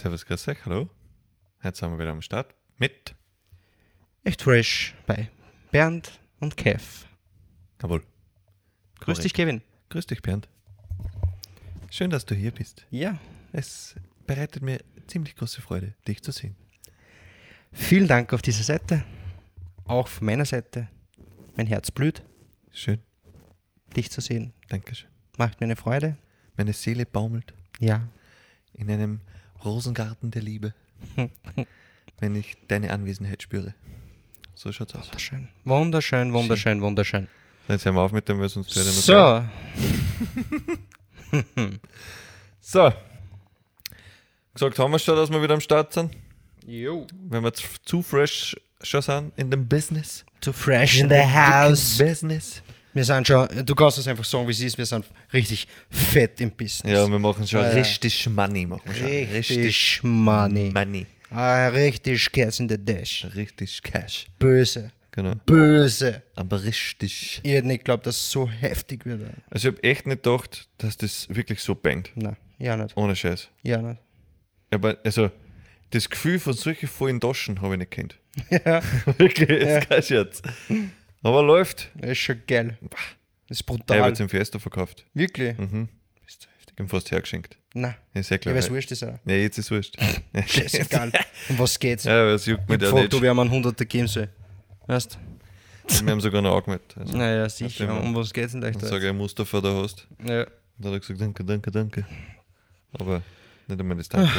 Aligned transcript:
Servus, 0.00 0.24
grüß 0.24 0.48
euch, 0.48 0.64
hallo. 0.64 0.88
Heute 1.62 1.76
sind 1.76 1.90
wir 1.90 1.98
wieder 1.98 2.10
am 2.10 2.22
Start 2.22 2.54
mit. 2.78 3.14
Echt 4.24 4.42
fresh 4.42 4.94
bei 5.06 5.30
Bernd 5.70 6.18
und 6.40 6.56
Kev. 6.56 7.04
Jawohl. 7.82 8.09
Grüß 9.00 9.06
Korrekt. 9.06 9.24
dich, 9.24 9.34
Kevin. 9.34 9.62
Grüß 9.88 10.06
dich, 10.06 10.22
Bernd. 10.22 10.48
Schön, 11.90 12.10
dass 12.10 12.24
du 12.24 12.34
hier 12.34 12.52
bist. 12.52 12.86
Ja. 12.90 13.18
Es 13.52 13.94
bereitet 14.26 14.62
mir 14.62 14.80
ziemlich 15.08 15.34
große 15.34 15.60
Freude, 15.60 15.94
dich 16.06 16.22
zu 16.22 16.30
sehen. 16.30 16.54
Vielen 17.72 18.06
Dank 18.06 18.32
auf 18.32 18.42
dieser 18.42 18.62
Seite. 18.62 19.04
Auch 19.84 20.06
von 20.08 20.26
meiner 20.26 20.44
Seite. 20.44 20.88
Mein 21.56 21.66
Herz 21.66 21.90
blüht, 21.90 22.22
Schön, 22.72 23.00
dich 23.96 24.10
zu 24.12 24.20
sehen. 24.20 24.52
Dankeschön. 24.68 25.08
Macht 25.36 25.60
mir 25.60 25.64
eine 25.64 25.74
Freude. 25.76 26.16
Meine 26.56 26.72
Seele 26.72 27.04
baumelt 27.06 27.52
Ja. 27.80 28.08
in 28.74 28.88
einem 28.90 29.20
Rosengarten 29.64 30.30
der 30.30 30.42
Liebe, 30.42 30.72
wenn 32.20 32.36
ich 32.36 32.56
deine 32.68 32.92
Anwesenheit 32.92 33.42
spüre. 33.42 33.74
So 34.54 34.70
schaut's 34.70 34.94
aus. 34.94 35.06
Wunderschön. 35.06 35.48
Wunderschön, 35.64 36.32
wunderschön, 36.32 36.80
wunderschön. 36.82 37.28
Jetzt 37.68 37.84
hören 37.84 37.94
wir 37.94 38.00
auf 38.02 38.12
mit 38.12 38.28
dem, 38.28 38.40
weil 38.40 38.48
sonst 38.48 38.74
werde 38.76 38.88
ich 38.90 38.96
So. 38.96 39.44
So. 42.60 42.92
Gesagt 44.54 44.78
haben 44.78 44.92
wir 44.92 44.98
schon, 44.98 45.16
dass 45.16 45.30
wir 45.30 45.42
wieder 45.42 45.54
am 45.54 45.60
Start 45.60 45.92
sind. 45.92 46.14
Jo. 46.66 47.06
Wenn 47.28 47.42
wir 47.42 47.52
zu, 47.52 48.02
fresh 48.02 48.56
schon 48.82 49.02
sind 49.02 49.32
in 49.36 49.50
dem 49.50 49.66
Business. 49.66 50.24
Zu 50.40 50.52
fresh 50.52 50.98
in 51.00 51.08
the 51.08 51.16
house. 51.16 51.98
Business. 51.98 52.62
Wir 52.92 53.04
sind 53.04 53.26
schon, 53.26 53.48
du 53.64 53.74
kannst 53.74 53.98
es 53.98 54.08
einfach 54.08 54.24
sagen, 54.24 54.46
wie 54.48 54.52
es 54.52 54.60
ist, 54.60 54.76
wir 54.76 54.86
sind 54.86 55.06
richtig 55.32 55.68
fett 55.90 56.40
im 56.40 56.50
Business. 56.50 56.92
Ja, 56.92 57.08
wir 57.08 57.18
machen 57.20 57.46
schon 57.46 57.60
Ja. 57.60 57.68
richtig 57.70 58.28
Money. 58.28 58.66
Machen 58.66 58.82
wir 58.86 58.94
schon. 58.94 59.06
Richtig 59.06 60.00
money. 60.02 60.70
Money. 60.72 61.06
Ah, 61.30 61.68
richtig 61.68 62.32
Cash 62.32 62.58
in 62.58 62.68
the 62.68 62.76
Dash. 62.84 63.26
Richtig 63.36 63.80
Cash. 63.82 64.26
Böse. 64.40 64.90
Genau. 65.12 65.34
Böse. 65.46 66.22
Aber 66.36 66.62
richtig. 66.62 67.40
Ich 67.42 67.50
hätte 67.52 67.66
nicht 67.66 67.78
geglaubt, 67.80 68.06
dass 68.06 68.16
es 68.16 68.30
so 68.30 68.48
heftig 68.48 69.04
wird. 69.06 69.22
Also 69.50 69.68
ich 69.68 69.74
habe 69.74 69.82
echt 69.82 70.06
nicht 70.06 70.22
gedacht, 70.22 70.68
dass 70.78 70.96
das 70.96 71.28
wirklich 71.28 71.60
so 71.60 71.74
bangt. 71.74 72.10
Nein, 72.14 72.36
ja 72.58 72.76
nicht. 72.76 72.96
Ohne 72.96 73.16
Scheiß. 73.16 73.48
Ja 73.62 73.78
nicht. 73.82 74.00
Aber 74.70 74.98
also, 75.04 75.30
das 75.90 76.08
Gefühl 76.08 76.38
von 76.38 76.52
solchen 76.52 76.88
vollen 76.88 77.18
Taschen 77.20 77.60
habe 77.60 77.74
ich 77.74 77.78
nicht 77.80 77.90
kennt. 77.90 78.16
Ja, 78.50 78.80
Wirklich, 79.18 79.50
ist 79.50 79.88
kein 79.88 80.02
Scherz. 80.02 80.42
Aber 81.22 81.42
läuft. 81.42 81.90
das 81.96 82.10
ist 82.12 82.18
schon 82.18 82.40
geil. 82.46 82.78
Das 82.80 83.58
ist 83.58 83.60
Ich 83.60 83.66
brutal. 83.66 83.98
habe 83.98 84.08
jetzt 84.10 84.20
im 84.20 84.28
Fiesta 84.28 84.60
verkauft. 84.60 85.04
Wirklich? 85.12 85.58
Mhm. 85.58 85.88
Bist 86.24 86.44
du 86.44 86.48
heftig. 86.56 86.76
Ich 86.84 86.88
fast 86.90 87.10
hergeschenkt. 87.10 87.58
Nein. 87.74 87.96
Ist 88.14 88.28
sehr 88.28 88.36
Ja, 88.36 88.42
klar. 88.42 88.54
was 88.54 88.70
wurscht 88.70 88.92
ist 88.92 89.02
auch. 89.02 89.18
Ja, 89.26 89.34
jetzt 89.34 89.58
ist 89.58 89.70
wurscht. 89.72 89.96
Scheißegal. 90.46 91.10
Um 91.48 91.58
was 91.58 91.76
geht's? 91.80 92.04
ja, 92.04 92.12
aber 92.22 92.34
es 92.34 92.46
juckt 92.46 92.62
ich 92.62 92.68
mich 92.68 92.78
gefragt, 92.78 93.12
nicht. 93.12 93.14
ich 93.14 93.28
ihm 93.28 93.38
einen 93.40 93.50
Hunderter 93.50 93.84
geben 93.84 94.06
soll. 94.06 94.28
Weißt 94.90 95.18
Wir 96.04 96.10
haben 96.12 96.20
sogar 96.20 96.42
noch 96.42 96.56
angemeldet. 96.56 96.94
Also, 96.98 97.16
Naja, 97.16 97.48
sicher. 97.48 97.84
immer. 97.84 98.00
Um 98.00 98.14
was 98.14 98.32
geht's 98.32 98.52
denn 98.52 98.60
dann 98.60 98.70
euch 98.70 98.76
da? 98.76 98.88
sage 98.88 99.08
ich, 99.08 99.14
Mustafa, 99.14 99.60
da 99.60 99.72
hast. 99.82 100.06
Ja. 100.24 100.42
Und 100.42 100.48
dann 100.78 100.92
hat 100.92 100.92
er 100.94 101.00
gesagt, 101.00 101.20
danke, 101.20 101.44
danke, 101.44 101.70
danke. 101.70 102.06
Aber 102.92 103.22
nicht 103.68 103.80
einmal 103.80 103.96
das 103.96 104.08
Danke. 104.08 104.30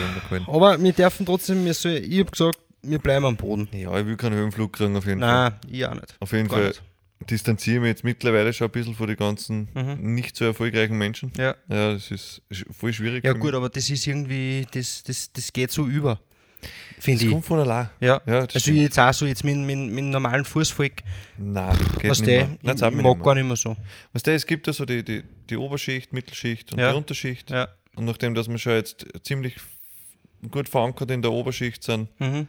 Aber 0.47 0.81
wir 0.81 0.91
dürfen 0.93 1.25
trotzdem, 1.25 1.63
wir 1.63 1.73
soll, 1.73 1.93
ich 1.93 2.19
hab 2.19 2.31
gesagt, 2.31 2.59
wir 2.81 2.99
bleiben 2.99 3.25
am 3.25 3.37
Boden. 3.37 3.69
Ja, 3.71 3.97
ich 3.97 4.05
will 4.05 4.17
keinen 4.17 4.35
Höhenflug 4.35 4.73
kriegen 4.73 4.95
auf 4.97 5.05
jeden 5.05 5.21
Fall. 5.21 5.49
Nein, 5.51 5.59
ich 5.69 5.85
auch 5.85 5.93
nicht. 5.93 6.15
Auf 6.19 6.31
jeden 6.33 6.47
Gar 6.47 6.57
Fall 6.59 6.67
nicht. 6.69 6.81
distanziere 7.29 7.75
ich 7.77 7.81
mich 7.81 7.89
jetzt 7.89 8.03
mittlerweile 8.03 8.51
schon 8.51 8.67
ein 8.67 8.71
bisschen 8.71 8.95
von 8.95 9.07
den 9.07 9.15
ganzen 9.17 9.69
nicht 9.99 10.35
so 10.35 10.45
erfolgreichen 10.45 10.97
Menschen. 10.97 11.31
Ja. 11.37 11.55
Ja, 11.69 11.93
das 11.93 12.11
ist 12.11 12.41
voll 12.71 12.91
schwierig. 12.91 13.23
Ja 13.23 13.33
gut, 13.33 13.53
aber 13.53 13.69
das 13.69 13.89
ist 13.89 14.05
irgendwie, 14.07 14.65
das, 14.73 15.03
das, 15.03 15.31
das 15.31 15.53
geht 15.53 15.71
so 15.71 15.85
über. 15.85 16.19
Finde 16.99 17.25
ich. 17.25 17.31
kommt 17.31 17.45
von 17.45 17.59
allein. 17.59 17.89
Ja, 17.99 18.21
Ja, 18.25 18.39
also 18.41 18.59
stimmt. 18.59 18.77
ich 18.77 18.83
jetzt 18.83 18.99
auch 18.99 19.13
so 19.13 19.25
jetzt 19.25 19.43
mit, 19.43 19.57
mit, 19.57 19.77
mit 19.77 20.03
normalen 20.05 20.45
Fußvolk, 20.45 21.01
Nein, 21.37 21.75
geht 21.99 22.11
nicht 22.11 22.25
der, 22.27 22.41
ich, 22.43 22.69
ich 22.69 22.81
mag 22.81 22.93
nicht 22.93 23.23
gar 23.23 23.35
nicht 23.35 23.45
mehr 23.47 23.55
so. 23.55 23.75
Weißt 24.13 24.27
du, 24.27 24.31
es 24.33 24.45
gibt 24.45 24.67
ja 24.67 24.73
so 24.73 24.85
die, 24.85 25.03
die, 25.03 25.23
die 25.49 25.57
Oberschicht, 25.57 26.13
Mittelschicht 26.13 26.71
und 26.73 26.79
Ja. 26.79 26.91
die 26.91 26.97
Unterschicht. 26.97 27.49
Ja. 27.49 27.67
Und 27.95 28.05
nachdem, 28.05 28.35
dass 28.35 28.47
wir 28.49 28.57
schon 28.57 28.73
jetzt 28.73 29.05
ziemlich 29.23 29.55
gut 30.51 30.69
verankert 30.69 31.11
in 31.11 31.21
der 31.21 31.31
Oberschicht 31.31 31.83
sind, 31.83 32.07
Mhm. 32.19 32.47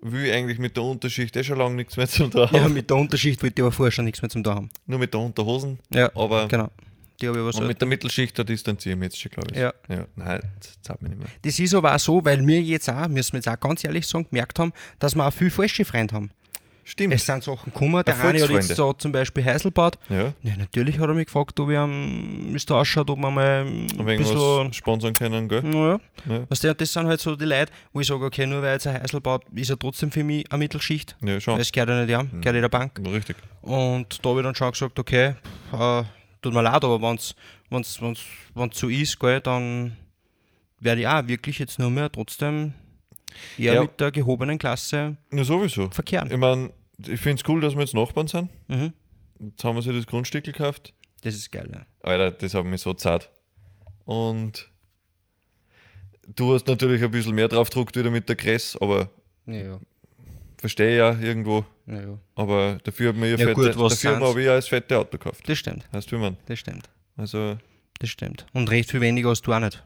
will 0.00 0.24
ich 0.26 0.32
eigentlich 0.32 0.58
mit 0.58 0.76
der 0.76 0.84
Unterschicht 0.84 1.36
eh 1.36 1.44
schon 1.44 1.58
lange 1.58 1.74
nichts 1.76 1.96
mehr 1.96 2.08
zu 2.08 2.26
tun 2.28 2.42
haben. 2.46 2.56
Ja, 2.56 2.68
mit 2.68 2.88
der 2.88 2.96
Unterschicht 2.96 3.42
wollte 3.42 3.60
ich 3.60 3.64
aber 3.64 3.72
vorher 3.72 3.90
schon 3.92 4.04
nichts 4.06 4.22
mehr 4.22 4.28
zum 4.30 4.42
da 4.42 4.54
haben. 4.54 4.68
Nur 4.86 4.98
mit 4.98 5.12
der 5.12 5.20
Unterhosen. 5.20 5.78
Ja, 5.90 6.10
Aber 6.14 6.48
genau. 6.48 6.70
Die 7.20 7.26
habe 7.26 7.38
ich 7.38 7.42
aber 7.42 7.52
so. 7.52 7.60
und 7.60 7.66
mit 7.66 7.80
der 7.80 7.88
Mittelschicht, 7.88 8.38
da 8.38 8.44
distanziere 8.44 8.92
ich 8.94 8.98
mich 8.98 9.06
jetzt 9.06 9.20
schon, 9.20 9.30
glaube 9.32 9.48
ich. 9.52 9.58
Ja. 9.58 9.72
ja. 9.88 10.06
Nein, 10.14 10.40
das 10.60 10.80
zahlt 10.82 11.02
mich 11.02 11.10
nicht 11.10 11.18
mehr. 11.20 11.28
Das 11.42 11.58
ist 11.58 11.74
aber 11.74 11.94
auch 11.94 11.98
so, 11.98 12.24
weil 12.24 12.46
wir 12.46 12.62
jetzt 12.62 12.88
auch, 12.88 13.08
müssen 13.08 13.32
wir 13.32 13.38
jetzt 13.38 13.48
auch 13.48 13.58
ganz 13.58 13.82
ehrlich 13.84 14.06
sagen, 14.06 14.26
gemerkt 14.30 14.58
haben, 14.58 14.72
dass 14.98 15.14
wir 15.14 15.26
auch 15.26 15.32
viel 15.32 15.50
falsche 15.50 15.84
Freunde 15.84 16.14
haben. 16.14 16.30
Stimmt. 16.84 17.12
Es 17.12 17.26
sind 17.26 17.44
Sachen 17.44 17.70
gekommen, 17.70 18.02
der 18.02 18.18
eine 18.18 18.42
hat 18.42 18.48
jetzt 18.48 18.74
so 18.74 18.94
zum 18.94 19.12
Beispiel 19.12 19.44
Heiselbad. 19.44 19.98
ja. 20.08 20.32
Ja, 20.42 20.56
natürlich 20.56 20.98
hat 20.98 21.06
er 21.08 21.14
mich 21.14 21.26
gefragt, 21.26 21.60
ob 21.60 21.68
ich 21.68 21.76
am, 21.76 22.46
wie 22.50 22.56
es 22.56 22.64
da 22.64 22.80
ausschaut, 22.80 23.10
ob 23.10 23.18
man 23.18 23.34
mal 23.34 23.66
ein 23.66 23.88
bisschen... 24.16 24.72
sponsern 24.72 25.12
können, 25.12 25.50
gell? 25.50 25.62
Naja, 25.64 26.00
Ja. 26.26 26.48
weißt 26.48 26.64
du, 26.64 26.74
das 26.74 26.90
sind 26.90 27.06
halt 27.06 27.20
so 27.20 27.36
die 27.36 27.44
Leute, 27.44 27.70
wo 27.92 28.00
ich 28.00 28.06
sage, 28.06 28.24
okay, 28.24 28.46
nur 28.46 28.62
weil 28.62 28.72
jetzt 28.72 28.86
ein 28.86 29.02
Heiselbad 29.02 29.42
ist 29.54 29.68
er 29.68 29.78
trotzdem 29.78 30.10
für 30.10 30.24
mich 30.24 30.50
eine 30.50 30.60
Mittelschicht. 30.60 31.14
Ja, 31.20 31.38
schon. 31.38 31.58
Das 31.58 31.70
gehört 31.70 31.90
ja 31.90 32.04
nicht 32.06 32.14
an, 32.16 32.30
gehört 32.40 32.54
ja 32.56 32.60
der 32.62 32.68
Bank. 32.70 32.98
Richtig. 33.06 33.36
Und 33.60 34.24
da 34.24 34.30
habe 34.30 34.40
ich 34.40 34.44
dann 34.46 34.54
schon 34.54 34.70
gesagt, 34.70 34.98
okay, 34.98 35.34
äh, 35.74 36.02
tut 36.42 36.54
mir 36.54 36.62
leid, 36.62 36.84
aber 36.84 37.00
wenn 37.00 37.16
es 37.16 37.34
wenn's, 37.70 38.00
wenn's, 38.00 38.20
wenn's 38.54 38.78
so 38.78 38.88
ist, 38.88 39.18
gell, 39.18 39.40
dann 39.40 39.96
werde 40.80 41.00
ich 41.02 41.06
auch 41.08 41.26
wirklich 41.26 41.58
jetzt 41.58 41.78
nur 41.78 41.90
mehr 41.90 42.10
trotzdem 42.10 42.74
eher 43.58 43.74
Ja. 43.74 43.82
mit 43.82 43.98
der 44.00 44.10
gehobenen 44.12 44.58
Klasse 44.58 45.16
Ja, 45.32 45.44
sowieso. 45.44 45.90
verkehren. 45.90 46.30
Ich 46.30 46.36
meine, 46.38 46.72
ich 46.98 47.20
finde 47.20 47.42
es 47.42 47.48
cool, 47.48 47.60
dass 47.60 47.74
wir 47.74 47.80
jetzt 47.82 47.94
Nachbarn 47.94 48.26
sind. 48.28 48.50
Mhm. 48.68 48.92
Jetzt 49.40 49.62
haben 49.64 49.76
wir 49.76 49.82
sich 49.82 49.94
das 49.94 50.06
Grundstück 50.06 50.44
gekauft. 50.44 50.92
Das 51.22 51.34
ist 51.34 51.50
geil, 51.52 51.68
ja. 51.72 51.86
Alter, 52.02 52.30
das 52.32 52.54
hat 52.54 52.64
mich 52.64 52.80
so 52.80 52.94
zart. 52.94 53.30
Und 54.04 54.70
du 56.34 56.54
hast 56.54 56.66
natürlich 56.66 57.02
ein 57.02 57.10
bisschen 57.10 57.34
mehr 57.34 57.48
drauf 57.48 57.68
gedruckt 57.70 57.96
wieder 57.96 58.10
mit 58.10 58.28
der 58.28 58.36
Kress, 58.36 58.76
aber 58.80 59.10
Ja, 59.46 59.54
ja. 59.54 59.80
Verstehe 60.58 60.96
ja 60.96 61.18
irgendwo. 61.18 61.64
ja, 61.86 62.00
ja. 62.00 62.18
Aber 62.34 62.78
dafür 62.84 63.10
hat 63.10 63.16
mir 63.16 63.26
ja, 63.26 63.32
Ja, 63.36 63.38
fette, 63.38 63.54
gut, 63.54 63.66
was 63.78 63.94
dafür 64.00 64.10
sind's? 64.12 64.28
habe 64.28 64.40
ich 64.40 64.46
ja 64.46 64.54
das 64.56 64.68
fette 64.68 64.98
Auto 64.98 65.10
gekauft. 65.18 65.48
Das 65.48 65.58
stimmt, 65.58 65.86
Weißt 65.92 66.10
du, 66.10 66.16
wie 66.16 66.20
man? 66.20 66.36
das 66.46 66.58
stimmt, 66.58 66.88
Also, 67.16 67.58
das 68.00 68.10
stimmt. 68.10 68.46
Und 68.52 68.70
recht 68.70 68.90
viel 68.90 69.00
weniger 69.00 69.30
hast 69.30 69.42
du 69.42 69.52
auch 69.52 69.60
nicht. 69.60 69.82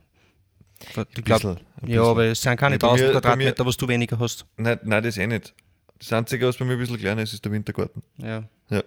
Ich 0.80 0.92
glaub, 0.94 1.08
bisschen, 1.14 1.60
ein 1.80 1.88
ja, 1.88 2.02
aber 2.02 2.24
es 2.24 2.42
sind 2.42 2.56
keine 2.56 2.74
Ja, 2.74 2.78
bei 2.78 2.88
1000 2.88 3.06
mir- 3.06 3.12
Quadratmeter, 3.20 3.64
was 3.66 3.76
du 3.76 3.86
weniger 3.86 4.18
hast. 4.18 4.46
nein, 4.56 4.80
nein, 4.82 5.02
das 5.02 5.16
eh 5.16 5.26
nicht. 5.28 5.54
Das 5.98 6.12
Einzige, 6.12 6.46
was 6.48 6.56
bei 6.56 6.64
mir 6.64 6.72
ein 6.72 6.78
bisschen 6.80 6.98
kleiner 6.98 7.22
ist, 7.22 7.32
ist 7.32 7.44
der 7.44 7.52
Wintergarten. 7.52 8.02
Ja, 8.18 8.42
Ja. 8.68 8.82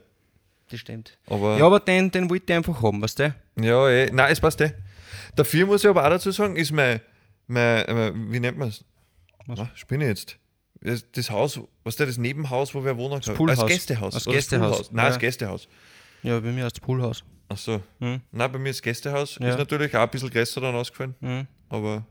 das 0.70 0.80
stimmt. 0.82 1.18
Aber, 1.28 1.58
Ja, 1.58 1.66
aber 1.66 1.80
den, 1.80 2.12
den 2.12 2.30
wollte 2.30 2.52
ich 2.52 2.58
einfach 2.58 2.82
haben, 2.84 3.02
weißt 3.02 3.20
du? 3.20 3.36
ja, 3.62 3.90
eh. 3.90 4.10
Nein, 4.12 4.30
es 4.32 4.42
passt 4.42 4.60
eh. 4.60 4.74
Dafür 5.38 5.66
muss 5.68 5.84
ich 5.86 5.90
aber 5.90 6.04
auch 6.06 6.10
dazu 6.10 6.32
sagen, 6.32 6.58
ist 6.58 6.72
mein, 6.74 7.00
mein, 7.48 7.86
mein 7.88 8.32
wie 8.34 8.40
nennt 8.42 8.58
man 8.58 8.68
es? 8.70 8.84
Was? 9.46 9.60
Was? 9.60 9.68
Spinne 9.76 10.08
jetzt. 10.08 10.38
Das, 10.82 11.10
das 11.12 11.30
Haus, 11.32 11.60
was 11.84 11.96
ist 11.96 12.00
das 12.00 12.18
Nebenhaus, 12.18 12.74
wo 12.76 12.84
wir 12.84 12.96
wohnen 12.98 13.22
können? 13.22 13.38
Poolhaus. 13.38 13.60
Als 13.60 13.72
Gästehaus. 13.72 14.14
Als 14.16 14.24
das 14.26 14.34
Gästehaus. 14.34 14.92
Nein, 14.92 15.04
Ja. 15.06 15.10
als 15.12 15.20
Gästehaus. 15.20 15.68
Ja, 16.24 16.40
bei 16.40 16.52
mir 16.52 16.68
ist 16.68 16.78
das 16.78 16.82
Poolhaus. 16.82 17.24
Ach 17.50 17.58
so. 17.58 17.82
Mhm. 18.00 18.22
Nein, 18.32 18.52
bei 18.52 18.60
mir 18.60 18.70
ist 18.70 18.82
Gästehaus. 18.82 19.38
Ja. 19.40 19.50
Ist 19.50 19.58
natürlich 19.58 19.96
auch 19.96 20.02
ein 20.02 20.10
bisschen 20.10 20.30
größer 20.30 20.62
dann 20.62 20.76
ausgefallen. 20.76 21.16
Mhm. 21.22 21.48
Aber 21.70 22.06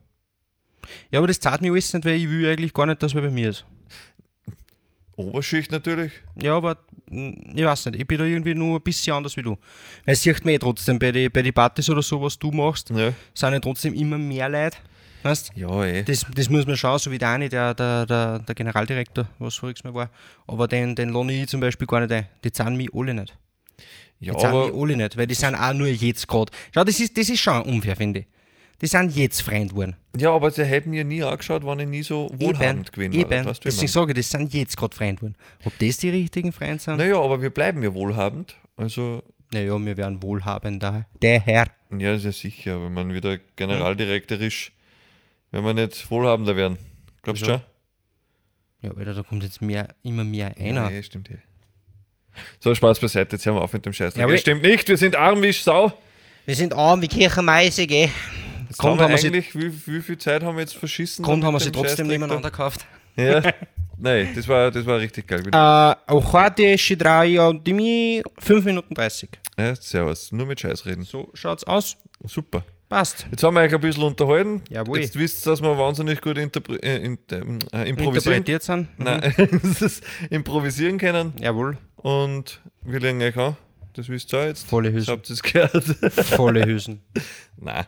Ja, 1.11 1.19
aber 1.21 1.27
das 1.29 1.41
zahlt 1.41 1.61
mir 1.61 1.73
alles 1.73 1.93
nicht, 1.93 2.05
weil 2.05 2.15
ich 2.17 2.29
will 2.29 2.49
eigentlich 2.49 2.73
gar 2.73 2.87
nicht, 2.87 3.03
dass 3.03 3.15
er 3.15 3.23
bei 3.23 3.31
mir 3.31 3.51
ist. 3.51 3.65
Oberschicht 5.17 5.71
natürlich. 5.71 6.13
Ja, 6.43 6.57
aber 6.57 6.79
mm, 7.09 7.57
ich 7.57 7.65
weiß 7.65 7.87
nicht, 7.87 8.01
ich 8.01 8.07
bin 8.07 8.19
da 8.19 8.25
irgendwie 8.25 8.55
nur 8.55 8.79
ein 8.79 8.83
bisschen 8.83 9.15
anders 9.15 9.37
wie 9.37 9.43
du. 9.43 9.51
Weil 10.05 10.15
es 10.15 10.23
sieht 10.23 10.45
man 10.45 10.55
eh 10.55 10.59
trotzdem 10.59 10.99
bei 10.99 11.13
den 11.13 11.31
bei 11.31 11.43
die 11.43 11.53
Partys 11.53 11.89
oder 11.89 12.03
so, 12.03 12.21
was 12.21 12.37
du 12.39 12.51
machst, 12.51 12.91
Ja. 12.91 13.13
sind 13.33 13.53
ja 13.53 13.61
trotzdem 13.61 13.95
immer 13.95 14.19
mehr 14.19 14.49
Leute. 14.49 14.77
Weißt 15.25 15.53
Ja, 15.57 15.85
eh. 15.85 16.03
das, 16.03 16.27
das 16.35 16.51
muss 16.51 16.67
man 16.67 16.77
schauen, 16.77 16.99
so 16.99 17.11
wie 17.11 17.19
der 17.19 17.31
eine, 17.31 17.49
der, 17.49 17.73
der, 17.75 18.05
der, 18.07 18.39
der 18.41 18.55
Generaldirektor, 18.55 19.27
was 19.39 19.55
voriges 19.57 19.83
Mal 19.83 19.95
war. 19.95 20.11
Aber 20.47 20.69
den, 20.69 20.95
den 20.95 21.09
lohne 21.09 21.33
ich 21.33 21.49
zum 21.49 21.61
Beispiel 21.61 21.87
gar 21.87 22.01
nicht 22.01 22.13
ein. 22.13 22.27
Die 22.45 22.53
zahlen 22.53 22.77
mich 22.77 22.91
alle 22.95 23.15
nicht. 23.15 23.37
Die 24.21 24.27
Ja, 24.27 24.37
zahlen 24.37 24.55
aber 24.55 24.67
mich 24.67 24.75
alle 24.83 24.97
nicht, 24.99 25.17
weil 25.17 25.27
die 25.27 25.35
sind 25.35 25.55
auch 25.55 25.73
nur 25.73 25.89
jetzt 25.89 26.29
gerade. 26.29 26.53
Schau, 26.75 26.85
das 26.85 27.01
ist, 27.01 27.17
das 27.17 27.29
ist 27.31 27.41
schon 27.41 27.63
unfair, 27.63 27.97
finde 27.97 28.21
ich. 28.21 28.27
Die 28.83 28.87
sind 28.87 29.17
jetzt 29.17 29.41
Freund 29.41 29.71
geworden. 29.71 29.97
Ja, 30.15 30.33
aber 30.33 30.51
sie 30.51 30.65
hätten 30.65 30.91
mir 30.91 31.05
nie 31.05 31.23
angeschaut, 31.23 31.65
wenn 31.65 31.79
ich 31.79 31.89
nie 31.89 32.03
so 32.03 32.29
wohlhabend 32.35 32.93
gewesen 32.93 33.15
wäre. 33.31 33.47
Weißt 33.47 33.65
du, 33.65 33.69
ich 33.69 33.75
Deswegen 33.75 33.93
sage 33.93 34.13
ich, 34.13 34.17
das 34.19 34.31
sind 34.31 34.53
jetzt 34.53 34.77
gerade 34.77 34.95
Freund 34.95 35.21
geworden. 35.21 35.37
Ob 35.65 35.73
das 35.79 35.97
die 35.97 36.11
richtigen 36.11 36.53
Freunde 36.53 36.81
sind? 36.81 36.99
Naja, 36.99 37.19
aber 37.19 37.41
wir 37.41 37.49
bleiben 37.51 37.83
ja 37.83 37.95
wohlhabend. 37.95 38.57
Also 38.77 39.23
Naja, 39.55 39.79
wir 39.79 39.97
wären 39.97 40.23
wohlhabender. 40.23 41.07
Der 41.23 41.41
Herr. 41.41 41.69
Ja, 41.97 42.15
ist 42.15 42.25
ja 42.25 42.33
sicher, 42.33 42.75
aber 42.75 42.91
man 42.91 43.15
wieder 43.15 43.39
generaldirektorisch, 43.57 44.73
wenn 45.55 45.65
wir 45.65 45.73
nicht 45.73 46.11
wohlhabender 46.11 46.57
werden. 46.57 46.79
Glaubst 47.23 47.43
du 47.43 47.47
schon? 47.47 47.61
Ja, 48.83 48.91
Alter, 48.91 49.15
da 49.15 49.23
kommt 49.23 49.45
jetzt 49.45 49.63
mehr, 49.63 49.87
immer 50.03 50.25
mehr 50.25 50.53
einer. 50.59 50.91
Nee, 50.91 51.01
stimmt 51.05 51.29
ja. 51.29 51.37
So, 52.59 52.75
Spaß 52.75 52.99
beiseite, 52.99 53.37
jetzt 53.37 53.47
hören 53.47 53.55
wir 53.55 53.63
auf 53.63 53.73
mit 53.73 53.87
dem 53.87 53.93
Scheiß. 53.93 54.17
Ja, 54.17 54.37
stimmt 54.37 54.63
nicht, 54.63 54.89
wir 54.89 54.97
sind 54.97 55.15
arm 55.15 55.41
wie 55.43 55.53
Sau. 55.53 55.93
Wir 56.45 56.57
sind 56.57 56.75
arm 56.75 57.01
wie 57.03 57.07
Kirchenmeise, 57.07 57.87
gell? 57.87 58.11
Jetzt 58.69 58.79
Grund 58.79 59.01
haben 59.01 59.11
wir 59.11 59.17
eigentlich, 59.17 59.55
wie, 59.55 59.73
wie, 59.87 60.01
viel 60.03 60.19
Zeit 60.19 60.43
haben 60.43 60.57
wir 60.57 60.63
jetzt 60.63 60.75
verschissen? 60.75 61.25
Grund 61.25 61.45
haben 61.45 61.55
wir 61.55 61.61
sie 61.61 61.71
trotzdem 61.71 62.09
nebeneinander 62.09 62.51
gekauft. 62.51 62.85
Ja, 63.15 63.41
nein, 63.97 64.31
das 64.35 64.49
war, 64.49 64.73
das 64.73 64.85
war 64.85 64.99
richtig 64.99 65.29
geil. 65.29 65.41
Äh, 65.53 65.57
Auch 65.57 66.33
heute 66.33 66.77
Shidraya 66.77 67.47
und 67.47 67.65
Dimi, 67.65 68.25
5 68.41 68.65
Minuten 68.65 68.93
30. 68.93 69.31
Ja, 69.57 69.77
servus, 69.77 70.33
nur 70.33 70.47
mit 70.47 70.59
Scheiß 70.59 70.85
reden. 70.85 71.05
So 71.05 71.31
schaut's 71.33 71.63
aus. 71.63 71.97
Super. 72.25 72.65
Passt. 72.89 73.27
Jetzt 73.31 73.43
haben 73.43 73.55
wir 73.55 73.63
euch 73.63 73.75
ein 73.75 73.81
bisschen 73.81 74.03
unterhalten. 74.05 74.63
Jawohl. 74.69 75.01
Jetzt 75.01 75.19
wisst 75.19 75.47
ihr, 75.47 75.51
dass 75.51 75.63
wir 75.63 75.77
wahnsinnig 75.77 76.21
gut 76.21 76.37
interpre 76.39 76.77
äh, 76.83 76.97
in, 77.05 77.19
ähm, 77.33 77.59
äh, 77.73 77.89
improvisieren, 77.89 78.39
Interpretiert 78.39 78.63
sind. 78.63 78.99
Mhm. 78.99 79.05
Nein, 79.05 79.91
improvisieren 80.31 80.99
können. 80.99 81.33
Jawohl. 81.41 81.79
Und 81.97 82.61
wir 82.83 83.01
legen 83.01 83.23
euch 83.23 83.37
an. 83.37 83.57
Das 83.95 84.09
wisst 84.09 84.33
ihr 84.35 84.49
jetzt. 84.49 84.67
Volle 84.67 84.93
Hüsen. 84.93 85.13
habt 85.13 85.31
ihr 85.31 85.35
es 85.35 85.43
gehört. 85.43 85.85
Volle 86.13 86.67
Hüsen. 86.67 87.01
Nein. 87.57 87.87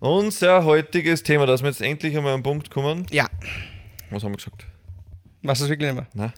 Unser 0.00 0.64
heutiges 0.64 1.22
Thema, 1.22 1.46
dass 1.46 1.62
wir 1.62 1.70
jetzt 1.70 1.80
endlich 1.80 2.16
einmal 2.16 2.34
an 2.34 2.40
den 2.40 2.44
Punkt 2.44 2.70
kommen. 2.70 3.06
Ja. 3.10 3.28
Was 4.10 4.22
haben 4.22 4.32
wir 4.32 4.36
gesagt? 4.36 4.66
Was 5.42 5.60
ist 5.60 5.68
wirklich 5.68 5.88
immer? 5.90 6.06
Nein. 6.14 6.32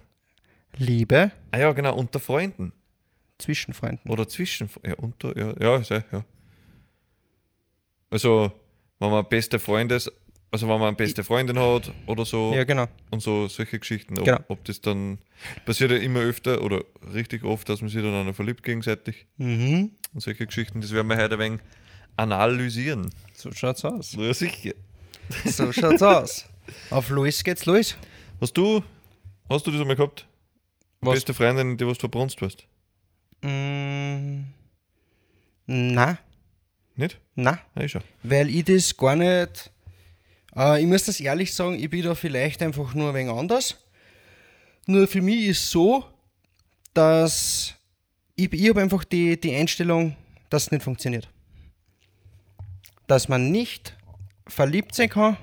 Liebe 0.76 1.32
Ah 1.50 1.58
ja, 1.58 1.72
genau, 1.72 1.96
unter 1.96 2.20
Freunden. 2.20 2.72
zwischen 3.38 3.74
Freunden. 3.74 4.08
Oder 4.08 4.28
zwischen. 4.28 4.70
Ja, 4.86 4.94
unter. 4.94 5.36
Ja, 5.36 5.54
ja, 5.80 6.04
ja. 6.12 6.24
Also, 8.10 8.52
wenn 8.98 9.10
man 9.10 9.28
beste 9.28 9.58
Freunde 9.58 9.96
ist, 9.96 10.10
also 10.50 10.66
wenn 10.66 10.78
man 10.78 10.88
eine 10.88 10.96
beste 10.96 11.22
Freundin 11.24 11.58
hat 11.58 11.92
oder 12.06 12.24
so 12.24 12.54
Ja, 12.54 12.64
genau. 12.64 12.86
und 13.10 13.20
so 13.20 13.48
solche 13.48 13.78
Geschichten. 13.78 14.18
Ob, 14.18 14.24
Genau. 14.24 14.38
ob 14.48 14.64
das 14.64 14.80
dann 14.80 15.18
passiert 15.66 15.90
ja 15.90 15.98
immer 15.98 16.20
öfter 16.20 16.62
oder 16.62 16.82
richtig 17.12 17.44
oft, 17.44 17.68
dass 17.68 17.82
man 17.82 17.90
sich 17.90 18.02
dann 18.02 18.14
auch 18.14 18.24
noch 18.24 18.34
verliebt 18.34 18.62
gegenseitig 18.62 19.26
Mhm. 19.36 19.90
und 20.14 20.20
solche 20.22 20.46
Geschichten. 20.46 20.80
Das 20.80 20.92
werden 20.92 21.06
wir 21.08 21.18
heute 21.18 21.34
ein 21.34 21.38
wenig 21.40 21.60
analysieren. 22.16 23.10
So 23.34 23.52
schaut's 23.52 23.84
aus. 23.84 24.12
Ja, 24.14 24.32
sicher. 24.32 24.72
So 25.44 25.70
schaut's 25.72 26.02
aus. 26.02 26.46
Auf 26.90 27.10
Luis 27.10 27.44
geht's 27.44 27.66
los. 27.66 27.96
Hast 28.40 28.56
du, 28.56 28.82
hast 29.50 29.66
du 29.66 29.70
das 29.70 29.80
einmal 29.82 29.96
gehabt? 29.96 30.26
Was? 31.02 31.14
Beste 31.16 31.34
Freundin, 31.34 31.76
die 31.76 31.86
was 31.86 31.98
du 31.98 32.00
verbrunst 32.02 32.40
warst? 32.40 32.64
Mm, 33.42 34.44
na, 35.66 36.18
Nicht? 36.98 37.16
Ja, 37.36 37.60
ich 37.76 37.92
schon. 37.92 38.02
Weil 38.24 38.50
ich 38.50 38.64
das 38.64 38.96
gar 38.96 39.14
nicht. 39.14 39.70
Äh, 40.56 40.80
ich 40.80 40.86
muss 40.86 41.04
das 41.04 41.20
ehrlich 41.20 41.54
sagen, 41.54 41.78
ich 41.78 41.88
bin 41.88 42.02
da 42.02 42.16
vielleicht 42.16 42.60
einfach 42.60 42.92
nur 42.92 43.10
ein 43.10 43.14
wenig 43.14 43.32
anders. 43.32 43.76
Nur 44.86 45.06
für 45.06 45.22
mich 45.22 45.46
ist 45.46 45.70
so, 45.70 46.04
dass 46.94 47.74
ich, 48.34 48.52
ich 48.52 48.68
habe 48.68 48.82
einfach 48.82 49.04
die, 49.04 49.40
die 49.40 49.54
Einstellung, 49.54 50.16
dass 50.50 50.64
es 50.64 50.70
nicht 50.72 50.82
funktioniert. 50.82 51.28
Dass 53.06 53.28
man 53.28 53.52
nicht 53.52 53.96
verliebt 54.48 54.92
sein 54.92 55.08
kann 55.08 55.36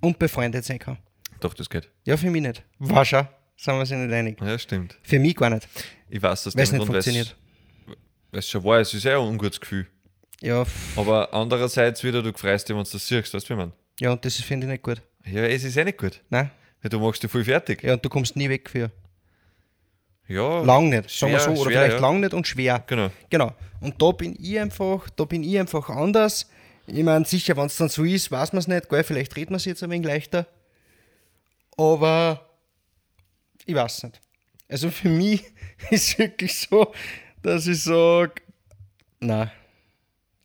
und 0.00 0.18
befreundet 0.18 0.64
sein 0.64 0.78
kann. 0.78 0.96
Doch, 1.40 1.52
das 1.52 1.68
geht. 1.68 1.90
Ja, 2.06 2.16
für 2.16 2.30
mich 2.30 2.40
nicht. 2.40 2.62
War 2.78 3.04
schon, 3.04 3.28
sind 3.58 3.74
wir 3.74 3.80
uns 3.80 3.90
nicht 3.90 4.12
einig. 4.12 4.40
Ja, 4.40 4.58
stimmt. 4.58 4.98
Für 5.02 5.18
mich 5.18 5.36
gar 5.36 5.50
nicht, 5.50 5.68
Ich 6.08 6.22
weiß, 6.22 6.44
dass 6.44 6.54
es 6.54 6.72
nicht 6.72 6.86
funktioniert. 6.86 7.36
Weil 8.30 8.38
es 8.40 8.48
schon 8.48 8.64
war, 8.64 8.78
es 8.80 8.94
ist 8.94 9.04
ja 9.04 9.18
ein 9.18 9.26
ungutes 9.26 9.60
Gefühl. 9.60 9.86
Ja, 10.40 10.64
Aber 10.96 11.34
andererseits 11.34 12.04
wieder, 12.04 12.22
du 12.22 12.32
freust 12.32 12.68
dich, 12.68 12.76
wenn 12.76 12.84
du 12.84 12.90
das 12.90 13.06
siehst, 13.06 13.34
weißt 13.34 13.48
du, 13.48 13.54
wie 13.54 13.58
man? 13.58 13.72
ja, 14.00 14.12
und 14.12 14.24
das 14.24 14.36
finde 14.36 14.66
ich 14.66 14.72
nicht 14.72 14.82
gut. 14.82 15.02
Ja, 15.24 15.42
es 15.42 15.64
ist 15.64 15.76
eh 15.76 15.84
nicht 15.84 15.98
gut. 15.98 16.20
Nein? 16.30 16.50
Weil 16.80 16.90
du 16.90 17.00
machst 17.00 17.22
dich 17.22 17.30
voll 17.30 17.44
fertig. 17.44 17.82
Ja, 17.82 17.94
und 17.94 18.04
du 18.04 18.08
kommst 18.08 18.36
nie 18.36 18.48
weg 18.48 18.70
für. 18.70 18.90
Ja, 20.28 20.60
Lang 20.60 20.90
nicht, 20.90 21.10
sagen 21.10 21.32
wir 21.32 21.40
schwer, 21.40 21.56
so. 21.56 21.62
Oder 21.62 21.70
schwer, 21.70 21.80
vielleicht 21.80 21.94
ja. 21.94 22.00
lang 22.00 22.20
nicht 22.20 22.34
und 22.34 22.46
schwer. 22.46 22.84
Genau. 22.86 23.10
Genau. 23.30 23.52
Und 23.80 24.00
da 24.00 24.12
bin 24.12 24.36
ich 24.38 24.60
einfach, 24.60 25.08
da 25.10 25.24
bin 25.24 25.42
ich 25.42 25.58
einfach 25.58 25.88
anders. 25.88 26.48
Ich 26.86 27.02
meine, 27.02 27.24
sicher, 27.24 27.56
wenn 27.56 27.66
es 27.66 27.76
dann 27.76 27.88
so 27.88 28.04
ist, 28.04 28.30
weiß 28.30 28.52
man 28.52 28.60
es 28.60 28.68
nicht, 28.68 28.88
gell? 28.88 29.04
vielleicht 29.04 29.34
redet 29.36 29.50
man 29.50 29.56
es 29.56 29.64
jetzt 29.64 29.82
ein 29.82 29.90
wenig 29.90 30.06
leichter. 30.06 30.46
Aber 31.76 32.46
ich 33.64 33.74
weiß 33.74 34.04
nicht. 34.04 34.20
Also 34.68 34.90
für 34.90 35.08
mich 35.08 35.44
ist 35.90 36.18
wirklich 36.18 36.58
so, 36.58 36.92
dass 37.42 37.66
ich 37.66 37.82
sage, 37.82 38.42
nein, 39.20 39.50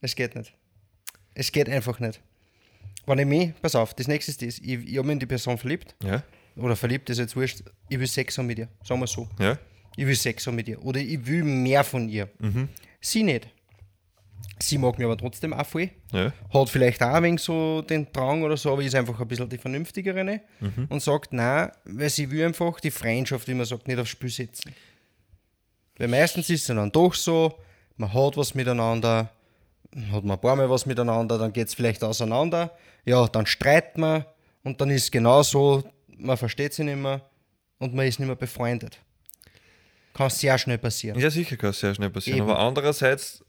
es 0.04 0.16
geht 0.16 0.36
nicht. 0.36 0.54
Es 1.34 1.52
geht 1.52 1.68
einfach 1.70 2.00
nicht. 2.00 2.22
Wenn 3.06 3.20
ich 3.20 3.26
mich, 3.26 3.54
pass 3.62 3.76
auf, 3.76 3.94
das 3.96 4.08
nächste 4.08 4.32
ist 4.32 4.42
das, 4.42 4.60
ich, 4.60 4.66
ich 4.88 4.98
habe 4.98 5.08
mich 5.08 5.14
in 5.14 5.20
die 5.20 5.26
Person 5.26 5.58
verliebt, 5.58 5.96
Ja, 6.04 6.24
oder 6.56 6.76
verliebt 6.76 7.10
ist 7.10 7.18
jetzt 7.18 7.36
wurscht, 7.36 7.64
ich 7.90 8.00
will 8.00 8.08
Sex 8.08 8.38
haben 8.38 8.46
mit 8.48 8.60
ihr, 8.60 8.68
sagen 8.84 9.00
wir 9.02 9.08
so. 9.08 9.28
ja. 9.40 9.58
Ich 9.96 10.08
will 10.08 10.16
Sex 10.16 10.48
haben 10.48 10.56
mit 10.56 10.68
ihr. 10.68 10.84
Oder 10.84 11.00
ich 11.02 11.24
will 11.28 11.44
mehr 11.44 11.84
von 11.84 12.10
ihr. 12.10 12.28
Mhm. 12.40 12.68
Sie 13.00 13.22
nicht. 13.22 13.48
Sie 14.60 14.80
mag 14.80 14.98
mich 14.98 15.06
aber 15.06 15.18
trotzdem 15.18 15.54
auch 15.54 15.66
voll. 15.68 15.90
Ja, 16.12 16.34
Hat 16.52 16.70
vielleicht 16.70 17.04
auch 17.04 17.14
ein 17.14 17.22
wenig 17.24 17.42
so 17.42 17.84
den 17.84 18.12
Drang 18.12 18.42
oder 18.42 18.58
so, 18.58 18.72
aber 18.72 18.82
ist 18.82 18.96
einfach 18.96 19.20
ein 19.20 19.28
bisschen 19.28 19.50
die 19.50 19.60
vernünftigere 19.60 20.24
ne? 20.24 20.42
Mhm. 20.62 20.88
und 20.90 21.00
sagt, 21.04 21.32
nein, 21.34 21.70
weil 21.86 22.10
sie 22.10 22.32
will 22.32 22.44
einfach 22.46 22.80
die 22.80 22.90
Freundschaft, 22.90 23.48
wie 23.48 23.54
man 23.54 23.68
sagt, 23.68 23.88
nicht 23.88 24.00
aufs 24.00 24.10
Spiel 24.10 24.30
setzen. 24.30 24.74
Weil 25.98 26.08
meistens 26.08 26.50
ist 26.50 26.62
es 26.62 26.68
dann 26.76 26.92
doch 26.92 27.14
so, 27.14 27.60
man 27.98 28.12
hat 28.12 28.36
was 28.36 28.56
miteinander, 28.56 29.30
hat 30.12 30.24
man 30.24 30.38
ein 30.38 30.42
paar 30.42 30.56
Mal 30.56 30.70
was 30.70 30.86
miteinander, 30.86 31.38
dann 31.38 31.54
geht 31.54 31.68
es 31.68 31.74
vielleicht 31.74 32.04
auseinander, 32.04 32.72
ja, 33.06 33.28
dann 33.28 33.46
streitet 33.46 33.98
man 33.98 34.26
und 34.64 34.82
dann 34.82 34.90
ist 34.90 35.04
es 35.04 35.12
genau 35.12 35.44
so, 35.44 35.84
man 36.18 36.38
versteht 36.38 36.74
sich 36.74 36.86
nicht 36.86 36.98
mehr 36.98 37.22
und 37.80 37.94
man 37.94 38.08
ist 38.08 38.20
nicht 38.20 38.28
mehr 38.28 38.36
befreundet. 38.36 39.00
Kann 40.14 40.30
sehr 40.30 40.58
schnell 40.58 40.78
passieren. 40.78 41.20
ja 41.20 41.30
sicher 41.30 41.58
kann 41.58 41.72
es 41.72 41.80
sehr 41.80 41.94
schnell 41.96 42.10
passieren. 42.10 42.40
Eben. 42.40 42.50
Aber 42.50 42.60
andererseits 42.60 43.44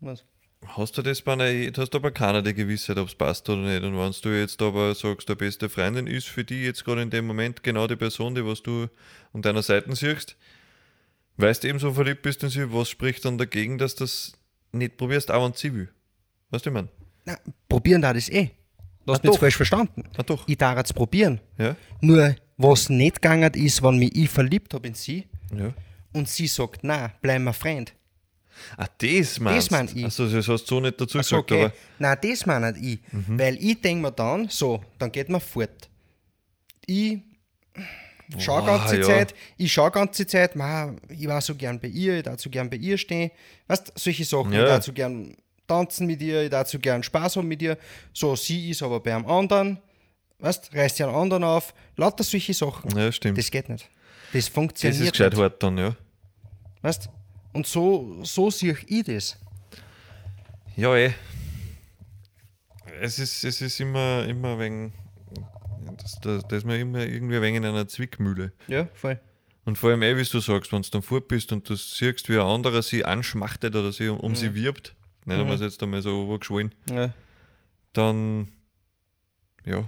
Was? 0.00 0.24
hast 0.66 0.96
du 0.96 1.02
das 1.02 1.20
bei 1.22 1.32
einer, 1.32 1.70
du 1.70 1.80
hast 1.80 1.94
aber 1.94 2.10
keiner 2.10 2.42
die 2.42 2.54
Gewissheit, 2.54 2.96
ob 2.96 3.08
es 3.08 3.14
passt 3.14 3.48
oder 3.48 3.62
nicht. 3.62 3.82
Und 3.82 3.98
wenn 3.98 4.14
du 4.22 4.38
jetzt 4.38 4.60
aber 4.62 4.94
sagst, 4.94 5.28
der 5.28 5.34
beste 5.34 5.68
Freundin 5.68 6.06
ist 6.06 6.28
für 6.28 6.44
die 6.44 6.62
jetzt 6.62 6.84
gerade 6.84 7.02
in 7.02 7.10
dem 7.10 7.26
Moment 7.26 7.62
genau 7.62 7.86
die 7.86 7.96
Person, 7.96 8.34
die 8.34 8.44
was 8.44 8.62
du 8.62 8.88
an 9.32 9.42
deiner 9.42 9.62
Seite 9.62 9.94
siehst, 9.94 10.36
weißt 11.36 11.64
du 11.64 11.68
eben 11.68 11.78
so 11.78 11.92
verliebt 11.92 12.22
bist 12.22 12.42
in 12.42 12.50
sie, 12.50 12.72
was 12.72 12.88
spricht 12.88 13.24
dann 13.24 13.38
dagegen, 13.38 13.78
dass 13.78 13.94
das 13.94 14.37
nicht 14.72 14.96
probierst, 14.96 15.30
auch 15.30 15.54
sie 15.56 15.72
will? 15.74 15.88
Weißt 16.50 16.64
du, 16.66 16.70
ich 16.70 16.74
meine? 16.74 16.88
Na, 17.24 17.36
probieren 17.68 18.00
da 18.02 18.12
das 18.12 18.28
eh. 18.28 18.50
Du 19.04 19.12
hast 19.12 19.22
mich 19.22 19.32
jetzt 19.32 19.40
falsch 19.40 19.56
verstanden. 19.56 20.04
Ah, 20.16 20.22
doch. 20.22 20.46
Ich 20.46 20.56
darf 20.58 20.78
es 20.84 20.92
probieren. 20.92 21.40
Ja? 21.56 21.76
Nur, 22.00 22.34
was 22.56 22.88
nicht 22.90 23.22
gegangen 23.22 23.52
ist, 23.54 23.82
wenn 23.82 23.98
mich 23.98 24.14
ich 24.16 24.28
verliebt 24.28 24.74
habe 24.74 24.86
in 24.88 24.94
sie 24.94 25.26
Ja. 25.56 25.72
und 26.12 26.28
sie 26.28 26.46
sagt, 26.46 26.80
na, 26.82 27.12
bleib 27.22 27.40
mir 27.40 27.52
Freund. 27.54 27.94
Ah, 28.76 28.86
das 28.98 29.38
meinst 29.38 29.70
mein 29.70 29.88
ich. 29.94 30.04
Also, 30.04 30.24
das 30.28 30.48
hast 30.48 30.64
du 30.64 30.74
so 30.74 30.80
nicht 30.80 31.00
dazu 31.00 31.18
Also, 31.18 31.36
gesagt, 31.36 31.52
okay, 31.52 31.64
aber. 31.66 31.74
nein, 32.00 32.18
das 32.22 32.44
meine 32.44 32.76
ich. 32.78 32.98
Weil 33.28 33.56
ich 33.62 33.80
denke 33.80 34.02
mir 34.02 34.12
dann, 34.12 34.48
so, 34.48 34.82
dann 34.98 35.12
geht 35.12 35.28
man 35.28 35.40
fort. 35.40 35.88
Ich 36.86 37.20
schaue 38.38 38.62
Boah, 38.62 38.78
ganze 38.78 38.96
ja. 38.98 39.02
Zeit, 39.06 39.34
ich 39.56 39.72
schaue 39.72 39.90
ganze 39.90 40.26
Zeit, 40.26 40.54
ma, 40.56 40.94
ich 41.08 41.26
war 41.26 41.40
so 41.40 41.54
gern 41.54 41.80
bei 41.80 41.88
ihr, 41.88 42.16
ich 42.18 42.22
darf 42.24 42.40
so 42.40 42.50
gern 42.50 42.68
bei 42.68 42.76
ihr 42.76 42.98
stehen. 42.98 43.30
Weißt 43.66 43.92
solche 43.96 44.24
Sachen, 44.24 44.52
Ja. 44.52 44.62
ich 44.64 44.68
darf 44.68 44.84
so 44.84 44.92
gern 44.92 45.36
tanzen 45.66 46.06
mit 46.06 46.20
ihr, 46.22 46.42
ich 46.42 46.50
darf 46.50 46.68
so 46.68 46.78
gern 46.78 47.02
Spaß 47.02 47.36
haben 47.36 47.48
mit 47.48 47.62
ihr. 47.62 47.78
So, 48.12 48.36
sie 48.36 48.70
ist 48.70 48.82
aber 48.82 49.00
bei 49.00 49.14
einem 49.14 49.26
anderen, 49.26 49.78
weißt 50.38 50.74
reißt 50.74 50.98
ja 50.98 51.06
einen 51.08 51.16
anderen 51.16 51.44
auf. 51.44 51.74
Lauter 51.96 52.24
solche 52.24 52.52
Sachen. 52.54 52.96
Ja, 52.96 53.10
stimmt. 53.12 53.38
Das, 53.38 53.46
Das 53.46 53.50
geht 53.50 53.68
nicht. 53.68 53.88
Das 54.32 54.38
ist 54.40 54.48
funktioniert 54.50 55.12
gescheit 55.12 55.32
nicht. 55.32 55.40
hart 55.40 55.62
dann, 55.62 55.78
ja. 55.78 55.96
Weißt 56.82 57.08
Und 57.52 57.66
so, 57.66 58.18
so 58.24 58.50
sehe 58.50 58.76
ich 58.86 59.04
das. 59.04 59.36
Ja, 60.76 60.94
eh. 60.96 61.12
Es 63.00 63.18
ist, 63.18 63.44
es 63.44 63.60
ist 63.60 63.80
immer, 63.80 64.24
immer 64.26 64.58
wenig. 64.58 64.92
Das, 66.02 66.18
das, 66.20 66.42
das 66.48 66.58
ist 66.58 66.64
man 66.64 66.78
immer 66.80 67.00
irgendwie 67.06 67.36
ein 67.36 67.42
wenig 67.42 67.56
in 67.58 67.64
einer 67.66 67.86
Zwickmühle. 67.88 68.52
Ja, 68.66 68.88
voll. 68.94 69.20
Und 69.64 69.76
vor 69.76 69.90
allem, 69.90 70.02
eh, 70.02 70.16
wie 70.16 70.24
du 70.24 70.40
sagst, 70.40 70.72
wenn 70.72 70.82
du 70.82 70.88
dann 70.90 71.02
fort 71.02 71.28
bist 71.28 71.52
und 71.52 71.68
du 71.68 71.74
siehst, 71.76 72.28
wie 72.28 72.34
ein 72.36 72.40
anderer 72.46 72.82
sie 72.82 73.04
anschmachtet 73.04 73.74
oder 73.76 73.92
sie 73.92 74.08
um, 74.08 74.18
um 74.20 74.34
sie 74.34 74.54
wirbt, 74.54 74.94
nennen 75.26 75.46
wir 75.46 75.54
es 75.54 75.60
jetzt 75.60 75.82
einmal 75.82 76.00
so 76.00 76.24
übergeschwollen, 76.24 76.74
Ja. 76.90 77.12
dann. 77.92 78.48
Ja. 79.66 79.84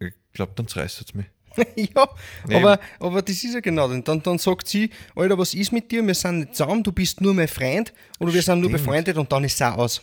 Ich 0.00 0.12
glaube, 0.34 0.52
dann 0.54 0.68
zerreißt 0.68 1.00
es 1.00 1.14
mich. 1.14 1.26
ja, 1.76 2.08
Nee, 2.46 2.56
aber, 2.56 2.78
aber 3.00 3.22
das 3.22 3.42
ist 3.42 3.54
ja 3.54 3.60
genau. 3.60 3.88
Dann, 3.88 4.22
dann 4.22 4.38
sagt 4.38 4.68
sie, 4.68 4.90
Alter, 5.16 5.38
was 5.38 5.54
ist 5.54 5.72
mit 5.72 5.90
dir? 5.90 6.06
Wir 6.06 6.14
sind 6.14 6.38
nicht 6.40 6.54
zusammen, 6.54 6.82
du 6.84 6.92
bist 6.92 7.20
nur 7.20 7.34
mein 7.34 7.48
Freund 7.48 7.92
oder 8.20 8.32
wir 8.32 8.42
sind 8.42 8.60
nur 8.60 8.68
Stimmt. 8.70 8.84
befreundet 8.84 9.16
und 9.16 9.32
dann 9.32 9.42
ist 9.44 9.54
es 9.54 9.62
aus. 9.62 10.02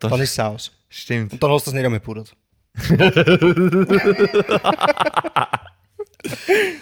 Dann, 0.00 0.10
Dann 0.10 0.20
ist 0.20 0.32
es 0.32 0.40
aus. 0.40 0.72
stimmt. 0.88 1.32
Und 1.34 1.42
dann 1.42 1.50
hast 1.52 1.66
du 1.66 1.70
das 1.70 1.74
nicht 1.74 1.84
einmal 1.84 2.00
pudert. 2.00 2.34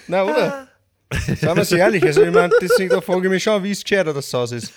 Nein, 0.06 0.22
oder? 0.24 0.68
Sagen 1.10 1.56
wir 1.56 1.62
es 1.62 1.72
ehrlich, 1.72 2.02
also 2.04 2.22
ich 2.22 2.32
meine, 2.32 2.52
deswegen 2.60 2.90
da 2.90 3.00
frage 3.00 3.26
ich 3.26 3.30
mich 3.30 3.42
schon, 3.42 3.62
wie 3.62 3.72
es 3.72 3.82
gescheiter 3.84 4.14
das 4.14 4.34
aus 4.34 4.52
ist. 4.52 4.72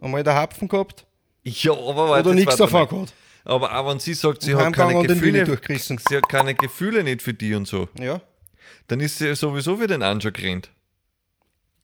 Einmal 0.00 0.22
der 0.22 0.34
Hapfen 0.34 0.68
gehabt 0.68 1.06
Ja, 1.42 1.72
aber 1.72 2.08
warte, 2.08 2.28
oder 2.28 2.34
nichts 2.34 2.56
davon 2.56 2.88
gehabt. 2.88 3.12
Aber 3.44 3.76
auch 3.76 3.88
wenn 3.90 3.98
sie 3.98 4.14
sagt, 4.14 4.42
sie 4.42 4.54
hat 4.54 4.72
keine 4.72 5.02
Gefühle, 5.06 5.44
sie 5.68 6.16
hat 6.16 6.28
keine 6.28 6.54
Gefühle 6.54 7.02
nicht 7.02 7.22
für 7.22 7.34
die 7.34 7.54
und 7.54 7.66
so, 7.66 7.88
Ja, 7.98 8.20
dann 8.86 9.00
ist 9.00 9.18
sie 9.18 9.34
sowieso 9.34 9.76
für 9.76 9.88
den 9.88 10.02
Anschau 10.02 10.30
gerannt. 10.30 10.70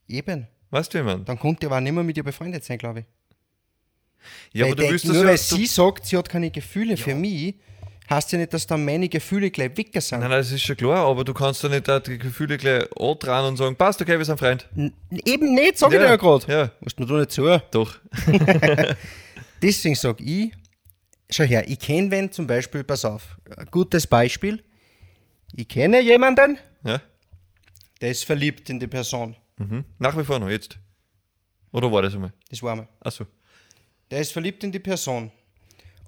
eben. 0.07 0.47
Weißt 0.71 0.93
du, 0.93 0.99
wie 0.99 1.01
ich 1.01 1.07
mein? 1.07 1.25
Dann 1.25 1.39
konnte 1.39 1.67
er 1.67 1.73
aber 1.73 1.81
nicht 1.81 1.93
mehr 1.93 2.05
mit 2.05 2.17
ihr 2.17 2.23
befreundet 2.23 2.63
sein, 2.63 2.77
glaube 2.79 3.01
ich. 3.01 3.07
Ja, 4.53 4.65
weil 4.67 4.73
aber 4.73 4.83
du 4.83 4.91
willst 4.91 5.05
nur 5.07 5.17
ja... 5.17 5.25
weil 5.25 5.37
du- 5.37 5.43
sie 5.43 5.67
sagt, 5.67 6.07
sie 6.07 6.17
hat 6.17 6.29
keine 6.29 6.51
Gefühle 6.51 6.97
für 6.97 7.15
mich, 7.15 7.55
heißt 8.11 8.33
ja 8.33 8.39
nicht, 8.39 8.53
dass 8.55 8.67
dann 8.67 8.85
meine 8.85 9.09
Gefühle 9.09 9.51
gleich 9.51 9.77
weg 9.77 9.91
sind. 10.01 10.21
Nein, 10.21 10.31
nein, 10.31 10.39
das 10.39 10.51
ist 10.53 10.63
schon 10.63 10.77
klar, 10.77 11.07
aber 11.07 11.25
du 11.25 11.35
kannst 11.35 11.63
doch 11.63 11.69
nicht 11.71 11.87
die 12.07 12.19
Gefühle 12.19 12.57
gleich 12.59 12.85
andrehen 12.99 13.45
und 13.47 13.57
sagen, 13.57 13.77
passt, 13.77 14.01
okay, 14.01 14.17
wir 14.19 14.25
sind 14.25 14.39
Freund. 14.39 14.67
N- 14.77 14.93
Eben 15.25 15.55
nicht, 15.55 15.79
sag 15.79 15.89
ich 15.89 15.95
Ja, 15.95 16.01
dir 16.01 16.07
ja 16.09 16.17
gerade. 16.17 16.51
ja. 16.53 16.71
Musst 16.81 16.99
mir 16.99 17.07
da 17.07 17.15
nicht 17.15 17.31
zu. 17.33 17.61
Doch. 17.71 17.97
Deswegen 19.63 19.95
sag 19.95 20.21
ich, 20.21 20.53
schau 21.31 21.45
her, 21.45 21.69
ich 21.69 21.79
kenne 21.79 22.11
wen 22.11 22.31
zum 22.33 22.47
Beispiel, 22.47 22.85
pass 22.85 23.05
auf, 23.05 23.37
ein 23.57 23.67
gutes 23.71 24.07
Beispiel. 24.07 24.63
Ich 25.55 25.69
kenne 25.69 26.01
jemanden, 26.01 26.59
Ja? 26.85 27.01
der 28.01 28.11
ist 28.11 28.25
verliebt 28.25 28.69
in 28.71 28.79
die 28.79 28.87
Person. 28.87 29.35
Mhm. 29.57 29.85
Nach 29.99 30.17
wie 30.17 30.25
vor 30.25 30.39
noch, 30.39 30.49
jetzt. 30.49 30.79
Oder 31.73 31.91
war 31.91 32.03
das 32.03 32.15
einmal? 32.15 32.33
Das 32.49 32.63
war 32.63 32.77
mal. 32.77 32.89
Achso. 33.01 33.27
Der 34.11 34.21
ist 34.21 34.33
verliebt 34.33 34.65
in 34.65 34.73
die 34.73 34.79
Person. 34.79 35.31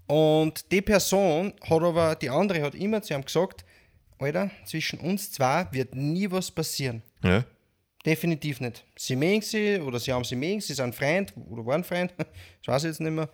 Und 0.06 0.72
die 0.72 0.82
Person 0.82 1.52
hat 1.62 1.82
aber, 1.82 2.14
die 2.16 2.30
andere 2.30 2.62
hat 2.62 2.74
immer 2.74 3.02
zu 3.02 3.14
ihm 3.14 3.24
gesagt, 3.24 3.64
Alter, 4.18 4.50
zwischen 4.64 4.98
uns 5.00 5.30
zwei 5.32 5.66
wird 5.70 5.94
nie 5.94 6.30
was 6.30 6.50
passieren. 6.50 7.02
Ja. 7.22 7.44
Definitiv 8.04 8.60
nicht. 8.60 8.84
Sie 8.96 9.14
mögen 9.14 9.42
sie 9.42 9.78
oder 9.78 9.98
sie 9.98 10.12
haben 10.12 10.24
sie 10.24 10.36
mögen, 10.36 10.60
sie 10.60 10.74
sind 10.74 10.94
Freund 10.94 11.32
oder 11.50 11.64
waren 11.66 11.84
Freund, 11.84 12.12
das 12.18 12.28
weiß 12.66 12.84
ich 12.84 12.88
jetzt 12.88 13.00
nicht 13.00 13.12
mehr. 13.12 13.28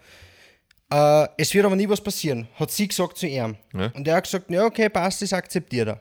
Äh, 0.90 1.28
es 1.38 1.54
wird 1.54 1.64
aber 1.64 1.76
nie 1.76 1.88
was 1.88 2.00
passieren, 2.00 2.49
hat 2.54 2.70
sie 2.70 2.88
gesagt 2.88 3.16
zu 3.16 3.26
ihm. 3.26 3.56
Ja. 3.73 3.87
Und 3.94 4.06
er 4.06 4.16
hat 4.16 4.25
gesagt, 4.25 4.50
ja 4.50 4.64
okay, 4.64 4.88
passt, 4.88 5.23
das 5.23 5.32
akzeptiert 5.32 5.88
er. 5.88 6.00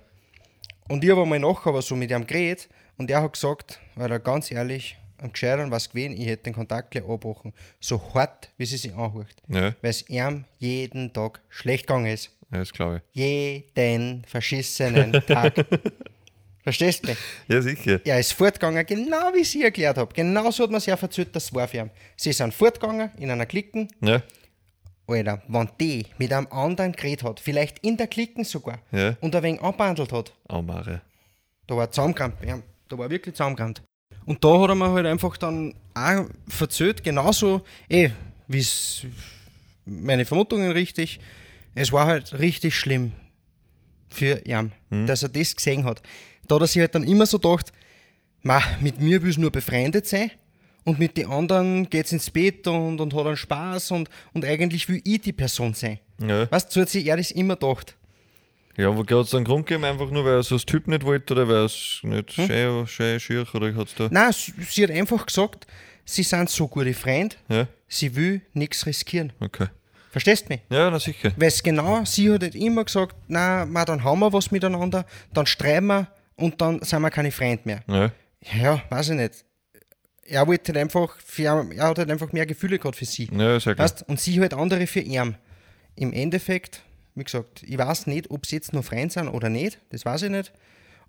Und 0.88 1.04
ich 1.04 1.10
habe 1.10 1.26
mal 1.26 1.40
nachher 1.40 1.82
so 1.82 1.96
mit 1.96 2.12
ihm 2.12 2.26
geredet 2.26 2.70
und 2.98 3.10
er 3.10 3.22
hat 3.22 3.34
gesagt, 3.34 3.80
weil 3.96 4.12
er 4.12 4.20
ganz 4.20 4.52
ehrlich, 4.52 4.98
am 5.20 5.32
Gescheitern 5.32 5.72
was 5.72 5.90
gewesen, 5.90 6.14
ich 6.20 6.28
hätte 6.28 6.44
den 6.44 6.54
Kontakt 6.54 6.92
gleich 6.92 7.04
abbrochen. 7.08 7.54
So 7.80 8.02
hart, 8.14 8.50
wie 8.58 8.66
sie 8.66 8.78
sich 8.78 8.94
anhört. 8.94 9.36
Ja, 9.48 9.74
Weil 9.82 9.90
es 9.92 10.10
ihm 10.10 10.46
jeden 10.58 11.12
Tag 11.14 11.42
schlecht 11.50 11.88
gegangen 11.88 12.08
ist. 12.08 12.32
ja 12.52 12.60
das 12.60 12.72
glaube 12.74 13.02
Jeden 13.14 14.24
verschissenen 14.26 15.12
Tag. 15.26 15.54
Verstehst 16.64 17.04
du 17.04 17.10
mich? 17.10 17.18
ich. 17.48 17.54
Ja, 17.54 17.62
sicher. 17.62 18.00
Er 18.06 18.20
ist 18.20 18.34
fortgegangen, 18.34 18.84
genau 18.88 19.32
wie 19.36 19.44
sie 19.44 19.64
erklärt 19.64 19.98
habe. 19.98 20.12
Genauso 20.14 20.64
hat 20.64 20.72
man 20.72 20.82
sich 20.82 20.92
auch 20.92 21.02
erzählt, 21.02 21.36
das 21.36 21.54
war 21.54 21.68
für 21.68 21.78
ihn. 21.78 21.92
Sie 22.18 22.32
sind 22.34 22.54
fortgegangen 22.56 23.12
in 23.20 23.30
einer 23.30 23.46
Klicken. 23.46 23.88
Ja, 24.02 24.22
Alter, 25.08 25.44
wenn 25.48 25.70
die 25.80 26.08
mit 26.18 26.34
einem 26.34 26.48
anderen 26.48 26.92
geredet 26.94 27.24
hat, 27.24 27.40
vielleicht 27.40 27.78
in 27.86 27.98
der 27.98 28.08
Klicken 28.08 28.44
sogar, 28.44 28.80
Ja. 28.92 29.16
und 29.22 29.36
ein 29.36 29.44
wenig 29.44 29.62
anbandelt 29.62 30.12
hat, 30.12 30.34
oh 30.50 30.64
Mare. 30.64 31.02
da 31.68 31.76
war 31.78 31.92
zusammengekrampft. 31.92 32.44
Ja, 32.44 32.60
da 32.90 32.98
war 32.98 33.08
wirklich 33.12 33.36
zusammengekrampft. 33.36 33.84
Und 34.26 34.44
da 34.44 34.60
hat 34.62 34.70
er 34.70 34.76
mir 34.76 34.92
halt 34.92 35.06
einfach 35.06 35.38
dann 35.38 35.76
auch 35.94 36.26
verzählt, 36.48 37.04
genauso, 37.04 37.62
eh, 37.90 38.10
wie 38.48 38.60
es 38.60 39.06
meine 39.86 40.26
Vermutungen 40.26 40.72
richtig, 40.72 41.20
es 41.76 41.92
war 41.92 42.08
halt 42.08 42.40
richtig 42.40 42.76
schlimm 42.76 43.12
für 44.10 44.46
ihn, 44.46 44.72
dass 45.06 45.24
er 45.24 45.30
das 45.30 45.56
gesehen 45.56 45.84
hat. 45.84 46.02
Da 46.48 46.56
hat 46.56 46.62
er 46.62 46.68
sich 46.68 46.80
halt 46.80 46.96
dann 46.96 47.04
immer 47.04 47.26
so 47.26 47.38
gedacht, 47.38 47.72
ma, 48.42 48.62
mit 48.80 49.00
mir 49.00 49.22
will 49.22 49.30
es 49.30 49.38
nur 49.38 49.52
befreundet 49.52 50.08
sein 50.08 50.32
und 50.86 51.00
mit 51.00 51.18
den 51.18 51.28
anderen 51.28 51.90
geht's 51.90 52.12
ins 52.12 52.30
Bett 52.30 52.68
und, 52.68 53.02
und 53.02 53.14
hat 53.14 53.26
einen 53.26 53.38
Spaß 53.38 53.92
und, 53.92 54.10
und 54.34 54.46
eigentlich 54.46 54.88
will 54.88 55.02
ich 55.04 55.22
die 55.22 55.34
Person 55.34 55.74
sein. 55.74 56.00
Ja. 56.22 56.50
Weißt 56.50 56.70
du, 56.70 56.74
so 56.74 56.82
hat 56.82 56.90
sich 56.90 57.06
er 57.06 57.18
das 57.18 57.32
immer 57.32 57.56
gedacht. 57.56 57.96
Ja, 58.78 58.90
aber 58.90 59.00
hat 59.00 59.26
es 59.28 59.34
einen 59.34 59.46
Grund 59.46 59.66
gegeben, 59.68 59.86
einfach 59.86 60.10
nur, 60.10 60.26
weil 60.26 60.34
er 60.36 60.44
so 60.44 60.56
das 60.56 60.66
Typ 60.66 60.88
nicht 60.88 61.04
wollte 61.06 61.34
oder 61.34 61.48
weil 61.48 61.66
es 61.66 62.00
nicht 62.04 62.32
Hm? 62.38 62.48
schön, 62.48 62.88
schön 62.88 63.20
schier 63.20 63.46
oder 63.54 63.74
hat 63.76 63.88
es 63.88 63.96
da. 63.96 64.08
Nein, 64.12 64.32
sie, 64.34 64.54
sie 64.70 64.84
hat 64.84 64.92
einfach 64.92 65.26
gesagt, 65.26 65.66
sie 66.04 66.24
sind 66.24 66.50
so 66.50 66.68
gute 66.68 66.94
Freunde, 66.94 67.36
Ja, 67.50 67.68
sie 67.88 68.16
will 68.16 68.42
nichts 68.54 68.86
riskieren. 68.86 69.32
okay. 69.40 69.68
Verstehst 70.12 70.46
du 70.46 70.54
mich? 70.54 70.62
Ja, 70.70 70.90
na 70.90 70.98
sicher. 70.98 71.34
Weil 71.36 71.50
es 71.50 71.62
genau, 71.62 72.06
sie 72.06 72.32
hat 72.32 72.42
halt 72.42 72.56
immer 72.56 72.86
gesagt, 72.86 73.16
na, 73.28 73.66
ma, 73.66 73.84
dann 73.84 74.02
haben 74.04 74.20
wir 74.20 74.32
was 74.32 74.50
miteinander, 74.50 75.06
dann 75.34 75.46
streiten 75.46 75.88
wir 75.88 76.08
und 76.38 76.62
dann 76.62 76.82
sind 76.84 77.02
wir 77.02 77.12
keine 77.12 77.32
Freunde 77.32 77.62
mehr. 77.66 77.84
Ja, 77.88 78.12
Ja, 78.62 78.82
weiß 78.90 79.10
ich 79.10 79.16
nicht. 79.16 79.44
Er 80.28 80.48
wollte 80.48 80.72
halt 80.74 80.78
einfach, 80.84 81.18
für, 81.24 81.44
er 81.76 81.88
hat 81.90 81.98
halt 82.00 82.10
einfach 82.10 82.32
mehr 82.32 82.46
Gefühle 82.46 82.80
gehabt 82.80 82.96
für 82.98 83.06
sie. 83.06 83.30
ja 83.32 83.54
ja 83.58 83.60
klar. 83.60 83.78
Weißt? 83.78 84.08
Und 84.08 84.20
sie 84.20 84.40
halt 84.40 84.54
andere 84.54 84.88
für 84.88 85.02
ihn. 85.02 85.36
Im 85.98 86.14
Endeffekt, 86.14 86.82
wie 87.16 87.24
gesagt, 87.24 87.64
ich 87.64 87.78
weiß 87.78 88.08
nicht, 88.08 88.30
ob 88.32 88.46
sie 88.46 88.58
jetzt 88.58 88.74
nur 88.74 88.84
Freunde 88.84 89.10
sind 89.14 89.28
oder 89.30 89.50
nicht, 89.50 89.80
das 89.90 90.06
weiß 90.06 90.24
ich 90.24 90.30
nicht. 90.32 90.52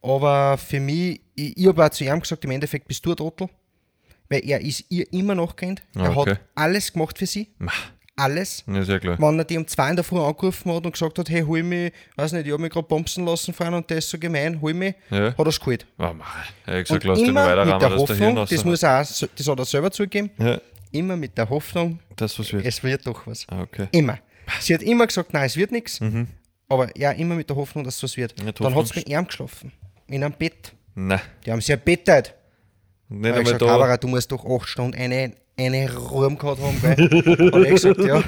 Aber 0.02 0.56
für 0.58 0.78
mich, 0.80 1.20
ich, 1.34 1.56
ich 1.56 1.66
habe 1.66 1.84
auch 1.84 1.88
zu 1.90 2.04
ihm 2.04 2.20
gesagt, 2.20 2.44
im 2.44 2.50
Endeffekt 2.52 2.86
bist 2.86 3.04
du 3.04 3.10
ein 3.10 3.16
Trottel. 3.16 3.48
Weil 4.28 4.44
er 4.48 4.60
ist 4.60 4.84
ihr 4.88 5.10
immer 5.12 5.34
noch 5.36 5.54
kennt. 5.54 5.82
Er 5.94 6.02
Ah, 6.10 6.16
okay. 6.16 6.30
hat 6.32 6.40
alles 6.56 6.92
gemacht 6.92 7.16
für 7.18 7.26
sie. 7.26 7.48
Alles. 8.18 8.64
ja, 8.66 8.80
ja 8.82 8.98
klar. 8.98 9.18
Wenn 9.20 9.38
er 9.38 9.44
die 9.44 9.56
um 9.58 9.66
zwei 9.68 9.90
in 9.90 9.96
der 9.96 10.04
Früh 10.04 10.18
angerufen 10.18 10.72
hat 10.75 10.84
und 10.86 10.92
gesagt 10.92 11.18
hat, 11.18 11.28
hey, 11.28 11.42
hol 11.42 11.62
mich, 11.62 11.92
weiß 12.16 12.32
nicht, 12.32 12.46
ich 12.46 12.52
habe 12.52 12.62
mich 12.62 12.72
gerade 12.72 12.86
bombsen 12.88 13.25
lassen, 13.26 13.52
Freund, 13.52 13.75
und 13.75 13.88
der 13.90 13.98
ist 13.98 14.08
so 14.08 14.18
gemein, 14.18 14.60
hol 14.60 14.72
mich, 14.75 14.94
Ja. 15.10 15.28
hat 15.28 15.38
er 15.38 15.46
es 15.46 15.60
geholt. 15.60 15.86
Oh. 15.98 16.02
Er 16.66 16.78
hat 16.78 16.86
gesagt, 16.86 17.04
Und 17.04 17.18
immer 17.18 17.64
mit 17.64 17.82
der 17.82 17.94
Hoffnung, 17.96 18.38
raus. 18.38 18.48
das, 18.48 18.64
muss 18.64 18.82
er 18.82 19.02
auch, 19.02 19.06
das 19.06 19.48
hat 19.48 19.58
er 19.58 19.64
selber 19.66 19.90
zugegeben, 19.90 20.30
Ja, 20.38 20.60
immer 20.92 21.16
mit 21.16 21.36
der 21.36 21.48
Hoffnung, 21.50 22.00
das 22.16 22.38
was 22.38 22.52
wird. 22.52 22.64
es 22.64 22.82
wird 22.82 23.06
doch 23.06 23.26
was. 23.26 23.46
Ah, 23.48 23.60
okay. 23.62 23.88
Immer. 23.92 24.18
Sie 24.60 24.74
hat 24.74 24.82
immer 24.82 25.06
gesagt, 25.06 25.32
nein, 25.32 25.46
es 25.46 25.56
wird 25.56 25.72
nichts. 25.72 26.00
Aber 26.68 26.96
ja, 26.98 27.12
immer 27.12 27.34
mit 27.34 27.48
der 27.48 27.56
Hoffnung, 27.56 27.84
dass 27.84 27.96
es 27.96 28.02
was 28.02 28.16
wird. 28.16 28.38
Mhm. 28.40 28.46
Ja, 28.46 28.52
Dann 28.52 28.74
hat 28.74 28.88
sie 28.88 28.98
mit 29.00 29.08
ihm 29.08 29.26
geschlafen. 29.26 29.72
In 30.08 30.22
einem 30.24 30.34
Bett. 30.34 30.72
Nein, 30.94 31.20
Die 31.44 31.52
haben 31.52 31.60
sie 31.60 31.72
ja 31.72 31.76
bettet. 31.76 32.34
nicht 33.08 33.36
ich 33.36 33.44
gesagt. 33.44 33.60
Barbara, 33.60 33.96
du 33.96 34.08
musst 34.08 34.30
doch 34.32 34.44
acht 34.44 34.68
Stunden 34.68 34.96
eine, 34.96 35.34
eine 35.56 35.94
Ruhe 35.96 36.34
gehabt 36.34 36.60
haben. 36.60 36.80
Gell? 36.80 36.96
Hat 37.52 37.64
er 37.64 37.70
gesagt, 37.72 38.00
ja, 38.00 38.22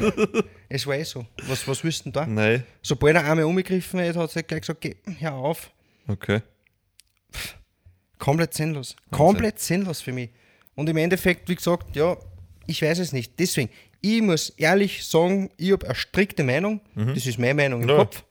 es 0.69 0.87
war 0.87 0.97
eh 0.97 1.05
so. 1.05 1.25
Was, 1.47 1.67
was 1.67 1.83
willst 1.83 2.01
du 2.01 2.05
denn 2.05 2.13
da? 2.13 2.27
Nein, 2.27 2.65
Sobald 2.83 3.17
er 3.17 3.25
einmal 3.25 3.45
umgegriffen 3.45 4.01
hat, 4.01 4.17
hat 4.17 4.31
sie 4.31 4.43
gleich 4.43 4.61
gesagt, 4.63 4.81
geh, 4.81 4.97
hör 5.19 5.35
auf. 5.35 5.71
okay. 6.07 6.41
Komplett 8.19 8.55
sinnlos. 8.55 8.97
Komplett 9.11 9.61
sinnlos 9.61 10.01
für 10.01 10.13
mich. 10.13 10.31
Und 10.75 10.89
im 10.89 10.97
Endeffekt, 10.97 11.49
wie 11.49 11.55
gesagt, 11.55 11.95
ja, 11.95 12.17
ich 12.67 12.83
weiß 12.83 12.99
es 12.99 13.13
nicht. 13.13 13.39
Deswegen, 13.39 13.71
ich 14.01 14.23
muss 14.23 14.51
ehrlich 14.51 15.05
sagen, 15.07 15.51
ich 15.57 15.73
habe 15.73 15.87
eine 15.87 15.95
strikte 15.95 16.45
Meinung. 16.45 16.81
Das 16.95 17.27
ist 17.27 17.39
meine 17.39 17.55
Meinung 17.55 17.81
im 17.83 17.87
Mhm. 17.87 17.91
Ja. 17.93 17.97
Kopf. 17.99 18.25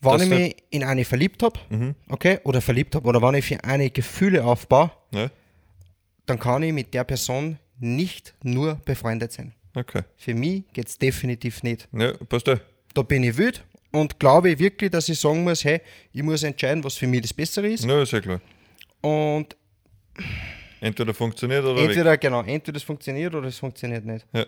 Wenn 0.00 0.12
Das 0.12 0.22
ich 0.22 0.28
mich 0.28 0.56
in 0.70 0.84
eine 0.84 1.04
verliebt 1.04 1.42
habe, 1.42 1.58
Mhm. 1.70 1.94
okay, 2.08 2.38
oder 2.44 2.60
verliebt 2.60 2.94
habe, 2.94 3.08
oder 3.08 3.22
wenn 3.22 3.34
ich 3.36 3.44
für 3.46 3.62
eine 3.64 3.90
Gefühle 3.90 4.44
aufbaue, 4.44 4.90
Ja, 5.12 5.30
dann 6.26 6.38
kann 6.38 6.62
ich 6.62 6.72
mit 6.72 6.92
der 6.94 7.04
Person 7.04 7.58
nicht 7.78 8.34
nur 8.42 8.74
befreundet 8.84 9.32
sein. 9.32 9.54
okay. 9.74 10.02
Für 10.16 10.34
mich 10.34 10.64
geht 10.72 10.88
es 10.88 10.98
definitiv 10.98 11.62
nicht. 11.62 11.88
Ja, 11.92 12.12
passt 12.28 12.46
ja. 12.46 12.58
Da 12.94 13.02
bin 13.02 13.22
ich 13.24 13.36
wild 13.38 13.64
und 13.92 14.18
glaube 14.20 14.58
wirklich, 14.58 14.90
dass 14.90 15.08
ich 15.08 15.18
sagen 15.18 15.42
muss, 15.42 15.64
hey, 15.64 15.80
ich 16.12 16.22
muss 16.22 16.42
entscheiden, 16.42 16.84
was 16.84 16.96
für 16.96 17.06
mich 17.06 17.22
das 17.22 17.32
Bessere 17.32 17.68
ist. 17.68 17.84
Ja, 17.84 18.02
ist 18.02 18.12
ja 18.12 18.20
klar. 18.20 18.40
Und 19.00 19.56
Entweder 20.84 21.14
funktioniert 21.14 21.64
oder 21.64 21.76
weg. 21.76 21.88
entweder, 21.88 22.16
genau, 22.18 22.42
entweder 22.42 22.76
es 22.76 22.82
funktioniert 22.82 23.34
oder 23.34 23.48
es 23.48 23.58
funktioniert 23.58 24.04
nicht. 24.04 24.26
Ja. 24.32 24.44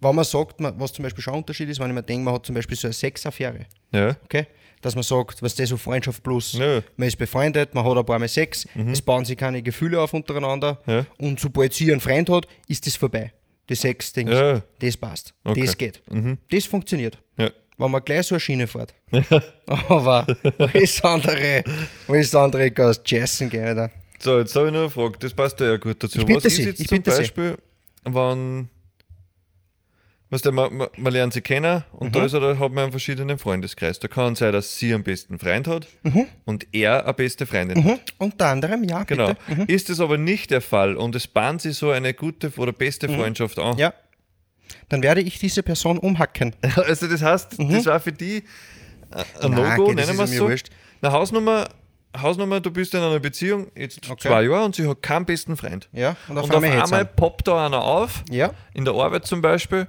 Wenn 0.00 0.14
man 0.14 0.24
sagt, 0.24 0.60
man, 0.60 0.78
was 0.78 0.92
zum 0.92 1.02
Beispiel 1.04 1.22
schon 1.22 1.34
ein 1.34 1.38
Unterschied 1.40 1.68
ist, 1.68 1.78
wenn 1.80 1.88
ich 1.88 1.94
mir 1.94 2.02
denke, 2.02 2.24
man 2.24 2.34
hat 2.34 2.44
zum 2.46 2.54
Beispiel 2.54 2.76
so 2.76 2.88
eine 2.88 2.92
Sexaffäre, 2.94 3.66
Ja, 3.92 4.16
okay? 4.24 4.46
Dass 4.80 4.94
man 4.96 5.04
sagt, 5.04 5.40
was 5.42 5.54
das 5.54 5.68
so 5.68 5.76
Freundschaft 5.76 6.22
plus, 6.24 6.54
Ja. 6.54 6.82
man 6.96 7.06
ist 7.08 7.16
befreundet, 7.16 7.72
man 7.74 7.84
hat 7.84 7.96
ein 7.96 8.04
paar 8.04 8.18
Mal 8.18 8.28
Sex, 8.28 8.66
es 8.74 9.00
bauen 9.00 9.24
sich 9.24 9.36
keine 9.36 9.62
Gefühle 9.62 10.00
auf 10.00 10.12
untereinander 10.12 10.80
Ja. 10.86 11.06
und 11.18 11.38
sobald 11.40 11.72
sie 11.72 11.90
einen 11.92 12.00
Freund 12.00 12.28
hat, 12.30 12.46
ist 12.68 12.84
das 12.86 12.96
vorbei. 12.96 13.32
Das 13.68 13.80
Sex-Ding, 13.80 14.28
Ja. 14.28 14.60
das 14.80 14.96
passt, 14.96 15.34
Okay. 15.44 15.62
das 15.64 15.78
geht. 15.78 16.02
Das 16.50 16.64
funktioniert. 16.66 17.18
ja. 17.38 17.50
Wenn 17.78 17.90
man 17.90 18.04
gleich 18.04 18.26
so 18.26 18.34
eine 18.34 18.40
Schiene 18.40 18.66
fährt. 18.66 18.94
Aber 19.66 20.26
alles 20.58 21.02
andere, 21.02 21.64
alles 22.06 22.34
andere 22.34 22.70
geht 22.70 22.80
aus 22.84 23.00
Jessen 23.06 23.48
gehen, 23.48 23.64
Alter. 23.64 23.90
So, 24.22 24.38
jetzt 24.38 24.54
habe 24.54 24.66
ich 24.68 24.72
noch 24.72 24.80
eine 24.80 24.90
Frage, 24.90 25.18
das 25.18 25.34
passt 25.34 25.58
ja 25.60 25.76
gut 25.76 26.02
dazu. 26.02 26.18
Ich 26.20 26.24
bitte 26.26 26.36
was 26.38 26.44
ist 26.44 26.56
Sie, 26.56 26.62
jetzt 26.64 26.80
ich 26.80 26.88
zum 26.88 26.98
bitte 26.98 27.10
Sie. 27.10 27.18
Beispiel, 27.18 27.58
wenn, 28.04 28.68
weißt 30.30 30.46
du, 30.46 30.52
man, 30.52 30.74
man, 30.76 30.88
man 30.96 31.12
lernt 31.12 31.32
sie 31.32 31.40
kennen 31.40 31.82
und 31.92 32.08
Mhm. 32.08 32.12
da 32.12 32.24
ist 32.26 32.32
er, 32.32 32.40
da 32.40 32.48
hat 32.58 32.72
man 32.72 32.84
einen 32.84 32.92
verschiedenen 32.92 33.38
Freundeskreis. 33.38 33.98
Da 33.98 34.06
kann 34.08 34.34
sein, 34.36 34.52
dass 34.52 34.78
sie 34.78 34.94
einen 34.94 35.02
besten 35.02 35.38
Freund 35.40 35.66
hat 35.66 35.88
Mhm. 36.04 36.26
und 36.44 36.68
er 36.72 37.02
eine 37.04 37.14
beste 37.14 37.46
Freundin 37.46 37.82
hat. 37.84 37.90
Hm? 37.92 37.98
Unter 38.18 38.46
anderem, 38.46 38.84
ja, 38.84 39.02
Genau. 39.04 39.32
Mhm. 39.48 39.64
Ist 39.66 39.88
das 39.88 39.98
aber 39.98 40.18
nicht 40.18 40.50
der 40.52 40.60
Fall 40.60 40.96
und 40.96 41.16
es 41.16 41.26
bahnt 41.26 41.60
sich 41.62 41.76
so 41.76 41.90
eine 41.90 42.14
gute 42.14 42.52
oder 42.58 42.72
beste 42.72 43.08
Freundschaft 43.08 43.58
an. 43.58 43.74
Mhm. 43.74 43.78
Ja. 43.80 43.94
Dann 44.88 45.02
werde 45.02 45.20
ich 45.20 45.38
diese 45.40 45.62
Person 45.64 45.98
umhacken. 45.98 46.54
Also 46.76 47.08
das 47.08 47.22
heißt, 47.22 47.56
das 47.58 47.86
war 47.86 47.98
für 48.00 48.12
die 48.12 48.36
äh, 49.10 49.24
ein 49.42 49.52
das 49.56 49.78
nennen 49.78 49.98
ist 49.98 50.16
wir 50.16 50.24
es 50.24 50.36
so. 50.36 50.48
wurscht. 50.48 50.68
Eine 51.02 51.12
Hausnummer 51.12 51.68
Hausnummer, 52.16 52.60
du 52.60 52.70
bist 52.70 52.94
in 52.94 53.00
einer 53.00 53.20
Beziehung, 53.20 53.68
jetzt 53.74 54.08
Okay. 54.10 54.28
zwei 54.28 54.42
Jahre 54.44 54.64
und 54.64 54.74
sie 54.74 54.86
hat 54.86 55.02
keinen 55.02 55.24
besten 55.24 55.56
Freund. 55.56 55.88
Ja, 55.92 56.16
und 56.28 56.36
auf 56.38 56.44
Und 56.44 56.50
auf 56.54 56.62
einmal 56.62 56.82
einmal 56.82 57.04
poppt 57.06 57.48
da 57.48 57.66
einer 57.66 57.82
auf, 57.82 58.22
Ja, 58.30 58.52
in 58.74 58.84
der 58.84 58.94
Arbeit 58.94 59.26
zum 59.26 59.40
Beispiel, 59.40 59.86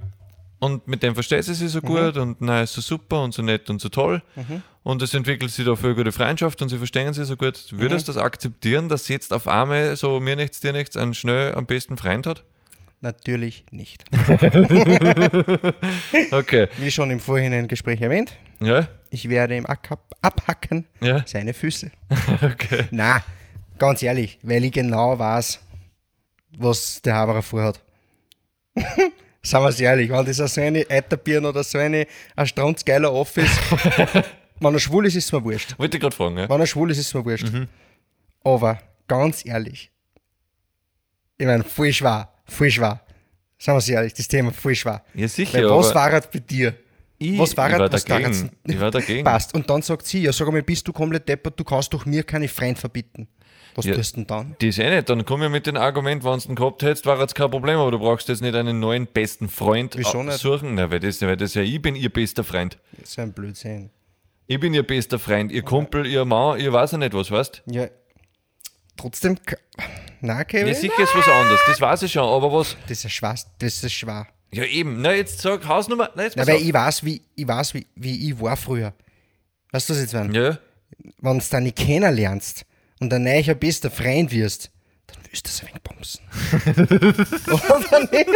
und 0.60 0.88
mit 0.88 1.04
dem 1.04 1.14
versteht 1.14 1.44
sie 1.44 1.54
sich 1.54 1.70
so 1.72 1.82
gut 1.82 2.16
und 2.16 2.38
na, 2.40 2.62
ist 2.62 2.74
so 2.74 2.80
super 2.80 3.22
und 3.22 3.34
so 3.34 3.42
nett 3.42 3.70
und 3.70 3.82
so 3.82 3.90
toll. 3.90 4.22
Und 4.84 5.02
es 5.02 5.14
entwickelt 5.14 5.52
sich 5.52 5.66
da 5.66 5.76
voll 5.76 5.94
gute 5.96 6.14
Freundschaft 6.14 6.62
und 6.62 6.70
sie 6.70 6.78
verstehen 6.78 7.14
sich 7.14 7.26
so 7.26 7.36
gut. 7.36 7.66
Würdest 7.72 8.08
du 8.08 8.14
das 8.14 8.22
akzeptieren, 8.22 8.88
dass 8.88 9.06
sie 9.06 9.14
jetzt 9.14 9.34
auf 9.34 9.48
einmal 9.50 9.96
so 9.98 10.22
mir 10.22 10.38
nichts, 10.38 10.62
dir 10.62 10.72
nichts, 10.72 10.96
einen 10.96 11.14
schnell 11.14 11.54
am 11.56 11.66
besten 11.66 11.98
Freund 11.98 12.26
hat? 12.28 12.44
Natürlich 13.04 13.66
nicht. 13.72 14.04
Okay. 16.32 16.68
Wie 16.78 16.92
schon 16.92 17.12
im 17.12 17.20
vorherigen 17.20 17.68
Gespräch 17.68 18.02
erwähnt, 18.02 18.34
Ja? 18.60 18.88
ich 19.10 19.30
werde 19.30 19.56
ihm 19.58 19.66
ab- 19.66 20.16
abhacken 20.22 20.86
Ja? 21.02 21.24
seine 21.28 21.54
Füße. 21.54 21.92
Okay. 22.42 22.86
Na, 22.92 23.24
ganz 23.78 24.02
ehrlich, 24.04 24.40
weil 24.44 24.64
ich 24.64 24.72
genau 24.72 25.18
weiß, 25.20 25.60
was 26.58 27.02
der 27.02 27.16
Haberer 27.16 27.42
vorhat. 27.42 27.82
Sagen 29.46 29.66
wir 29.66 29.70
es 29.70 29.80
ehrlich, 29.80 30.10
wenn 30.10 30.26
das 30.26 30.38
so 30.38 30.62
eine 30.62 30.86
Eiterbirne 30.90 31.50
oder 31.50 31.64
so 31.64 31.78
eine 31.78 32.08
ein 32.36 32.48
strunzgeiler 32.48 33.12
Office, 33.14 33.52
wenn 34.60 34.74
er 34.74 34.80
schwul 34.80 35.06
ist, 35.06 35.16
ist 35.16 35.26
es 35.26 35.32
mir 35.34 35.44
wurscht. 35.44 35.78
Wollte 35.78 35.98
ich 35.98 36.02
gerade 36.02 36.16
fragen, 36.16 36.38
ja? 36.38 36.50
Wenn 36.50 36.60
er 36.62 36.66
schwul 36.68 36.90
ist, 36.92 36.98
ist 36.98 37.08
es 37.08 37.14
mir 37.14 37.26
wurscht. 37.26 37.52
Mhm. 37.52 37.68
Aber 38.44 38.80
ganz 39.08 39.46
ehrlich, 39.46 39.92
ich 41.38 41.46
meine, 41.46 41.64
voll 41.66 41.92
schwer, 41.92 42.30
voll 42.54 42.72
schwer. 42.72 43.02
Sagen 43.58 43.76
wir 43.76 43.80
es 43.80 43.90
ehrlich, 43.90 44.14
das 44.14 44.28
Thema 44.28 44.52
voll 44.52 44.76
schwer. 44.76 45.04
Ja, 45.14 45.28
sicher. 45.28 45.58
Weil 45.58 45.70
was 45.70 45.94
war 45.96 46.14
es 46.14 46.28
bei 46.28 46.40
dir? 46.40 46.74
ich, 47.18 47.38
was 47.40 47.56
war 47.56 47.70
ich 47.72 47.80
war 47.80 47.92
was 47.92 48.04
dagegen. 48.06 48.52
Ich 48.66 48.80
war 48.80 48.92
dagegen. 48.92 49.24
Passt. 49.26 49.54
Und 49.54 49.70
dann 49.70 49.82
sagt 49.82 50.06
sie, 50.06 50.24
ja, 50.24 50.34
sag 50.34 50.48
einmal, 50.48 50.64
bist 50.64 50.88
du 50.88 50.92
komplett 50.94 51.28
deppert, 51.30 51.58
du 51.60 51.64
kannst 51.64 51.94
doch 51.94 52.06
mir 52.06 52.24
keine 52.24 52.48
Freund 52.48 52.78
verbieten. 52.78 53.28
Was 53.76 53.86
Ja. 53.86 53.96
tust 53.96 54.14
du 54.16 54.18
denn 54.18 54.28
dann? 54.28 54.56
Das 54.60 54.78
eh 54.78 54.90
nicht. 54.94 55.10
Dann 55.10 55.26
komm 55.26 55.42
ich 55.44 55.50
mit 55.50 55.66
dem 55.66 55.78
Argument, 55.78 56.24
wenn 56.24 56.38
du 56.40 56.46
den 56.48 56.56
gehabt 56.56 56.84
hättest, 56.84 57.06
war 57.08 57.20
jetzt 57.20 57.34
kein 57.34 57.50
Problem, 57.50 57.78
aber 57.78 57.92
du 57.92 57.98
brauchst 58.00 58.28
jetzt 58.30 58.42
nicht 58.42 58.54
einen 58.54 58.80
neuen 58.80 59.08
besten 59.08 59.50
Freund 59.50 59.96
Wieso 59.98 60.22
nicht? 60.22 60.38
suchen. 60.38 60.76
Nein, 60.76 60.92
weil 60.92 61.00
das, 61.00 61.22
weil 61.22 61.38
das 61.38 61.54
ja 61.56 61.62
ich 61.64 61.82
bin 61.82 61.96
ihr 61.96 62.10
bester 62.12 62.44
Freund. 62.44 62.78
Das 63.00 63.10
ist 63.10 63.20
ein 63.20 63.32
Blödsinn. 63.34 63.90
Ich 64.46 64.60
bin 64.60 64.74
ihr 64.74 64.84
bester 64.84 65.18
Freund, 65.18 65.52
ihr 65.52 65.64
Kumpel, 65.64 66.06
ihr 66.06 66.26
Mann, 66.26 66.60
ihr 66.60 66.72
weiß 66.74 66.92
ja 66.92 66.98
nicht 67.00 67.14
was, 67.14 67.32
weißt 67.32 67.64
Ja, 67.68 67.88
trotzdem, 68.98 69.38
na, 70.22 70.44
Kevin, 70.44 70.68
Ja, 70.70 70.74
sicher 70.74 71.04
ist 71.04 71.16
was 71.16 71.28
anderes, 71.28 71.60
das 71.68 71.82
weiß 71.82 72.04
ich 72.04 72.12
schon, 72.12 72.24
aber 72.24 72.52
was? 72.52 72.78
das 72.88 73.04
ist 73.04 73.12
schwer, 73.12 73.36
das 73.60 73.84
ist 73.84 73.94
schwer. 73.94 74.28
Ja, 74.52 74.64
eben. 74.66 75.02
Na, 75.02 75.14
jetzt 75.14 75.42
sag 75.42 75.68
Hausnummer. 75.68 76.12
Na, 76.16 76.24
jetzt 76.24 76.36
Na, 76.38 76.46
weil 76.46 76.62
ich 76.62 76.72
weiß, 76.74 77.04
wie, 77.04 77.22
ich 77.36 77.48
weiß, 77.48 77.74
wie, 77.74 77.88
wie 77.96 78.30
ich 78.30 78.40
war 78.40 78.56
früher. 78.56 78.94
Weißt 79.72 79.90
du, 79.90 79.94
was 79.94 80.00
jetzt 80.02 80.14
meine? 80.14 80.38
Ja, 80.38 80.60
Wenn 81.22 81.40
du 81.40 81.46
dann 81.50 81.64
nicht 81.64 81.76
kennenlernst 81.78 82.64
und 83.00 83.12
ein 83.12 83.24
neuer 83.24 83.56
bester 83.56 83.90
Freund 83.90 84.32
wirst, 84.32 84.70
dann 85.08 85.18
willst 85.28 85.48
du 85.48 85.50
es 85.50 85.62
ein 85.62 85.70
wenig 85.70 85.82
bumsen. 85.82 86.22
Oder 87.52 88.00
nicht? 88.12 88.30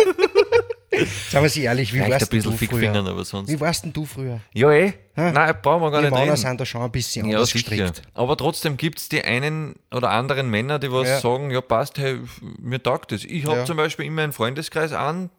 Sagen 1.29 1.44
wir 1.44 1.50
sie 1.50 1.63
ehrlich, 1.63 1.91
wie 1.94 1.98
vielleicht 1.98 2.12
warst 2.13 2.24
ein 2.32 2.38
bisschen 2.38 2.51
denn 2.58 2.60
du 2.70 2.75
früher? 3.03 3.12
aber 3.12 3.25
sonst. 3.25 3.50
Wie 3.51 3.60
warst 3.60 3.84
denn 3.84 3.91
du 3.94 4.06
früher? 4.06 4.39
Ja, 4.53 4.72
eh. 4.72 4.94
Nein, 5.15 5.53
brauchen 5.62 5.82
wir 5.82 5.91
gar 5.91 6.00
Die 6.01 6.06
nicht 6.08 6.13
Männer 6.13 6.32
reden. 6.34 6.38
sind 6.38 6.62
da 6.62 6.65
schon 6.65 6.82
ein 6.82 6.91
bisschen 6.91 7.27
Ja, 7.27 7.36
anders 7.38 7.50
sicher. 7.50 7.70
gestrickt. 7.75 8.01
Aber 8.13 8.38
trotzdem 8.38 8.77
gibt 8.77 9.00
es 9.00 9.10
die 9.10 9.22
einen 9.24 9.75
oder 9.94 10.12
anderen 10.12 10.50
Männer, 10.50 10.79
die 10.79 10.89
was 10.91 11.08
Ja. 11.08 11.20
sagen, 11.20 11.51
ja 11.51 11.60
passt, 11.60 11.98
hey, 11.98 12.20
mir 12.60 12.82
taugt 12.82 13.12
das. 13.12 13.25
Ich 13.25 13.44
habe 13.46 13.56
Ja. 13.58 13.62
Mhm. 13.63 13.65
zum 13.67 13.77
Beispiel 13.77 14.06
immer 14.06 14.22
einen 14.24 14.32
Freundeskreis 14.34 14.94
an, 14.94 15.29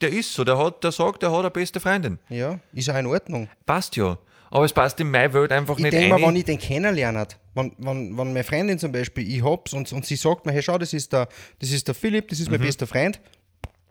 der 0.00 0.10
ist 0.10 0.32
so, 0.32 0.44
der 0.44 0.56
hat, 0.58 0.84
der 0.84 0.92
sagt, 0.92 1.22
der 1.22 1.32
hat 1.32 1.40
eine 1.40 1.50
beste 1.50 1.80
Freundin. 1.80 2.20
Ja, 2.28 2.60
ist 2.72 2.88
auch 2.88 2.96
in 2.96 3.06
Ordnung. 3.06 3.48
Passt 3.66 3.96
ja. 3.96 4.16
Aber 4.50 4.64
es 4.64 4.72
passt 4.72 4.98
in 5.00 5.10
meine 5.10 5.34
Welt 5.34 5.52
einfach 5.52 5.76
Ich 5.76 5.82
nicht 5.82 5.92
denke 5.92 6.08
mal, 6.18 6.26
wenn 6.26 6.36
ich 6.36 6.44
den 6.44 6.58
kennenlerne, 6.58 7.26
wenn, 7.54 7.72
wenn, 7.76 8.16
wenn 8.16 8.28
meine 8.32 8.44
Freundin 8.44 8.78
zum 8.78 8.92
Beispiel, 8.92 9.28
ich 9.30 9.42
hab's 9.44 9.74
und, 9.74 9.92
und 9.92 10.06
sie 10.06 10.16
sagt 10.16 10.46
mir, 10.46 10.52
hey, 10.52 10.62
schau, 10.62 10.78
das 10.78 10.94
ist 10.94 11.12
der, 11.12 11.28
das 11.58 11.70
ist 11.70 11.86
der 11.86 11.94
Philipp, 11.94 12.28
das 12.28 12.40
ist 12.40 12.46
Mhm. 12.46 12.52
mein 12.52 12.60
bester 12.62 12.86
Freund, 12.86 13.20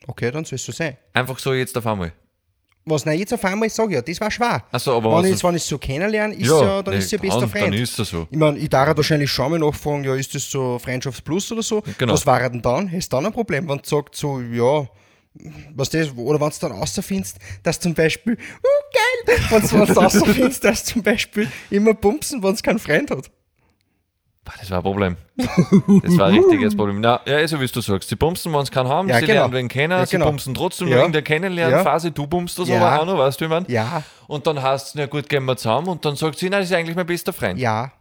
okay, 0.06 0.32
dann 0.32 0.46
soll 0.46 0.58
es 0.58 0.66
so 0.66 0.72
sein. 0.72 0.98
Einfach 1.14 1.40
so 1.40 1.54
jetzt 1.54 1.78
auf 1.78 1.88
einmal. 1.88 2.14
Was 2.90 3.06
nein, 3.06 3.20
jetzt 3.20 3.34
auf 3.34 3.44
einmal 3.44 3.70
sage, 3.70 3.96
ja, 3.96 4.02
das 4.02 4.22
war 4.22 4.32
schwer. 4.32 4.64
Ach 4.72 4.80
so, 4.80 4.96
aber 4.96 5.22
wenn 5.22 5.34
ich 5.34 5.44
wenn 5.44 5.56
ich 5.56 5.64
so 5.64 5.78
kennenlerne, 5.78 6.34
ist 6.36 6.48
ja, 6.48 6.82
dann 6.82 6.94
nee, 6.94 7.00
ist 7.00 7.12
ihr 7.12 7.20
bester 7.20 7.46
Freund. 7.48 7.66
Dann 7.66 7.74
ist 7.74 8.00
das 8.00 8.10
so. 8.10 8.28
ich 8.32 8.38
meine, 8.38 8.58
ich 8.58 8.70
darf 8.70 8.96
wahrscheinlich 8.96 9.30
schon 9.30 9.52
mal 9.52 9.60
nachfragen, 9.60 10.06
ja, 10.06 10.16
ist 10.16 10.34
das 10.34 10.50
so 10.50 10.80
Freundschaftsplus 10.80 11.52
oder 11.52 11.64
so? 11.64 11.84
Genau. 11.98 12.14
Was 12.14 12.26
war 12.26 12.50
denn 12.50 12.62
dann? 12.62 12.90
Hast 12.90 13.12
du 13.12 13.18
dann 13.18 13.26
ein 13.26 13.34
Problem, 13.34 13.68
wenn 13.68 13.80
du 13.80 13.84
sagst 13.84 14.16
so, 14.16 14.40
ja, 14.40 14.88
was 15.76 15.90
das, 15.90 16.12
oder 16.16 16.40
wenn 16.40 16.50
du 16.50 16.56
dann 16.62 16.72
rausfindest, 16.72 17.38
dass 17.62 17.80
zum 17.80 17.94
Beispiel, 17.94 18.34
uh, 18.34 19.26
geil, 19.26 19.38
wenn 19.50 19.62
du 19.62 19.94
rausfindest, 19.94 20.64
dass 20.64 20.86
zum 20.86 21.04
Beispiel 21.04 21.52
immer 21.70 21.94
bumsen, 21.94 22.42
wenn 22.42 22.54
es 22.54 22.64
keinen 22.64 22.80
Freund 22.80 23.12
hat. 23.12 23.30
Das 24.60 24.72
war 24.72 24.78
ein 24.78 24.84
Problem. 24.84 25.18
Das 25.38 26.18
war 26.18 26.28
ein 26.28 26.36
richtiges 26.36 26.76
Problem. 26.76 27.02
Na, 27.02 27.20
ja, 27.26 27.38
also 27.38 27.60
wie 27.60 27.68
du 27.68 27.82
sagst, 27.82 28.10
sie 28.10 28.16
bumsen, 28.16 28.54
wenn 28.54 28.66
sie 28.66 28.72
keinen 28.72 28.88
haben, 28.90 29.08
Ja, 29.10 29.20
sie 29.20 29.26
genau. 29.26 29.42
lernen 29.42 29.54
wen 29.54 29.68
kennen, 29.68 29.92
Ja, 29.98 30.06
sie 30.06 30.14
genau. 30.18 30.28
bumsen 30.28 30.54
trotzdem 30.56 30.88
Ja. 30.88 31.04
in 31.06 31.12
der 31.12 31.22
Kennenlernphase, 31.22 32.12
du 32.12 32.28
bummst 32.28 32.58
das 32.60 32.68
Ja. 32.70 32.78
aber 32.82 33.02
auch 33.02 33.06
noch, 33.06 33.18
weißt 33.18 33.40
du, 33.42 33.46
wie 33.46 33.50
man? 33.50 33.66
Ja, 33.68 34.04
Und 34.28 34.48
dann 34.48 34.62
heißt 34.62 34.88
es, 34.88 34.96
na 34.96 35.06
gut, 35.06 35.30
gehen 35.30 35.46
wir 35.46 35.58
zusammen 35.58 35.88
und 35.90 36.04
dann 36.06 36.16
sagt 36.16 36.38
sie, 36.40 36.50
nein, 36.50 36.62
das 36.62 36.70
ist 36.70 36.76
eigentlich 36.76 36.96
mein 36.96 37.06
bester 37.06 37.34
Freund. 37.34 37.60
ja. 37.60 37.92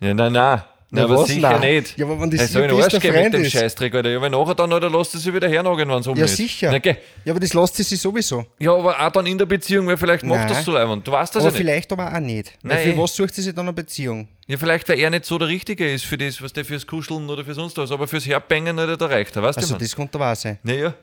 Ja, 0.00 0.12
nein, 0.12 0.32
nein. 0.32 0.60
Na, 0.94 1.00
Na, 1.00 1.04
aber 1.06 1.22
was? 1.22 1.28
sicher 1.28 1.50
Nein. 1.58 1.74
nicht. 1.74 1.98
Ja, 1.98 2.06
aber 2.06 2.20
wenn 2.20 2.30
das 2.30 2.40
Er 2.40 2.46
soll 2.48 2.62
ihr 2.62 2.68
in 2.70 2.74
den 2.76 2.82
Arsch 2.84 2.92
gehen 3.00 3.12
mit 3.12 3.20
Freund 3.20 3.34
dem 3.34 3.42
ist. 3.42 3.52
Scheißdreck, 3.52 3.94
Alter. 3.94 4.10
Ja, 4.10 4.22
wenn 4.22 4.32
nachher 4.32 4.54
dann, 4.54 4.72
oder 4.72 4.88
lässt 4.88 5.14
er 5.14 5.20
sich 5.20 5.34
wieder 5.34 5.48
hernagen, 5.48 5.88
wenn 5.88 5.98
es 5.98 6.06
um 6.06 6.16
Ja, 6.16 6.24
ist. 6.24 6.36
sicher. 6.36 6.70
Na, 6.70 6.78
geh. 6.78 6.94
Ja, 7.24 7.32
aber 7.32 7.40
das 7.40 7.52
lässt 7.52 7.76
sie 7.76 7.82
sich 7.82 8.00
sowieso. 8.00 8.46
Ja, 8.60 8.72
aber 8.74 8.98
auch 9.00 9.10
dann 9.10 9.26
in 9.26 9.36
der 9.36 9.46
Beziehung, 9.46 9.86
weil 9.88 9.96
vielleicht 9.96 10.22
macht 10.24 10.38
Nein. 10.40 10.48
das 10.48 10.64
so 10.64 10.72
leibend. 10.72 11.06
Du 11.06 11.12
weißt 11.12 11.34
das 11.34 11.42
aber 11.42 11.50
ja 11.52 11.52
nicht. 11.52 11.58
vielleicht 11.60 11.92
aber 11.92 12.14
auch 12.14 12.20
nicht. 12.20 12.52
Weil 12.62 12.76
Nein. 12.84 12.94
für 12.94 13.02
was 13.02 13.14
sucht 13.16 13.34
sie 13.34 13.42
sich 13.42 13.54
dann 13.54 13.66
eine 13.66 13.72
Beziehung? 13.72 14.28
Ja, 14.46 14.56
vielleicht, 14.56 14.88
weil 14.88 14.98
er 15.00 15.10
nicht 15.10 15.24
so 15.24 15.36
der 15.38 15.48
Richtige 15.48 15.90
ist 15.92 16.04
für 16.04 16.16
das, 16.18 16.40
was 16.40 16.52
der 16.52 16.64
fürs 16.64 16.86
Kuscheln 16.86 17.28
oder 17.28 17.44
für 17.44 17.54
sonst 17.54 17.76
was, 17.78 17.90
aber 17.90 18.06
fürs 18.06 18.26
Herbängen 18.26 18.76
nicht 18.76 19.00
der 19.00 19.10
Reicht. 19.10 19.34
Weißt 19.34 19.58
Also, 19.58 19.74
du, 19.74 19.80
das 19.80 19.96
könnte 19.96 20.18
wahr 20.20 20.36
sein. 20.36 20.58
Naja. 20.62 20.94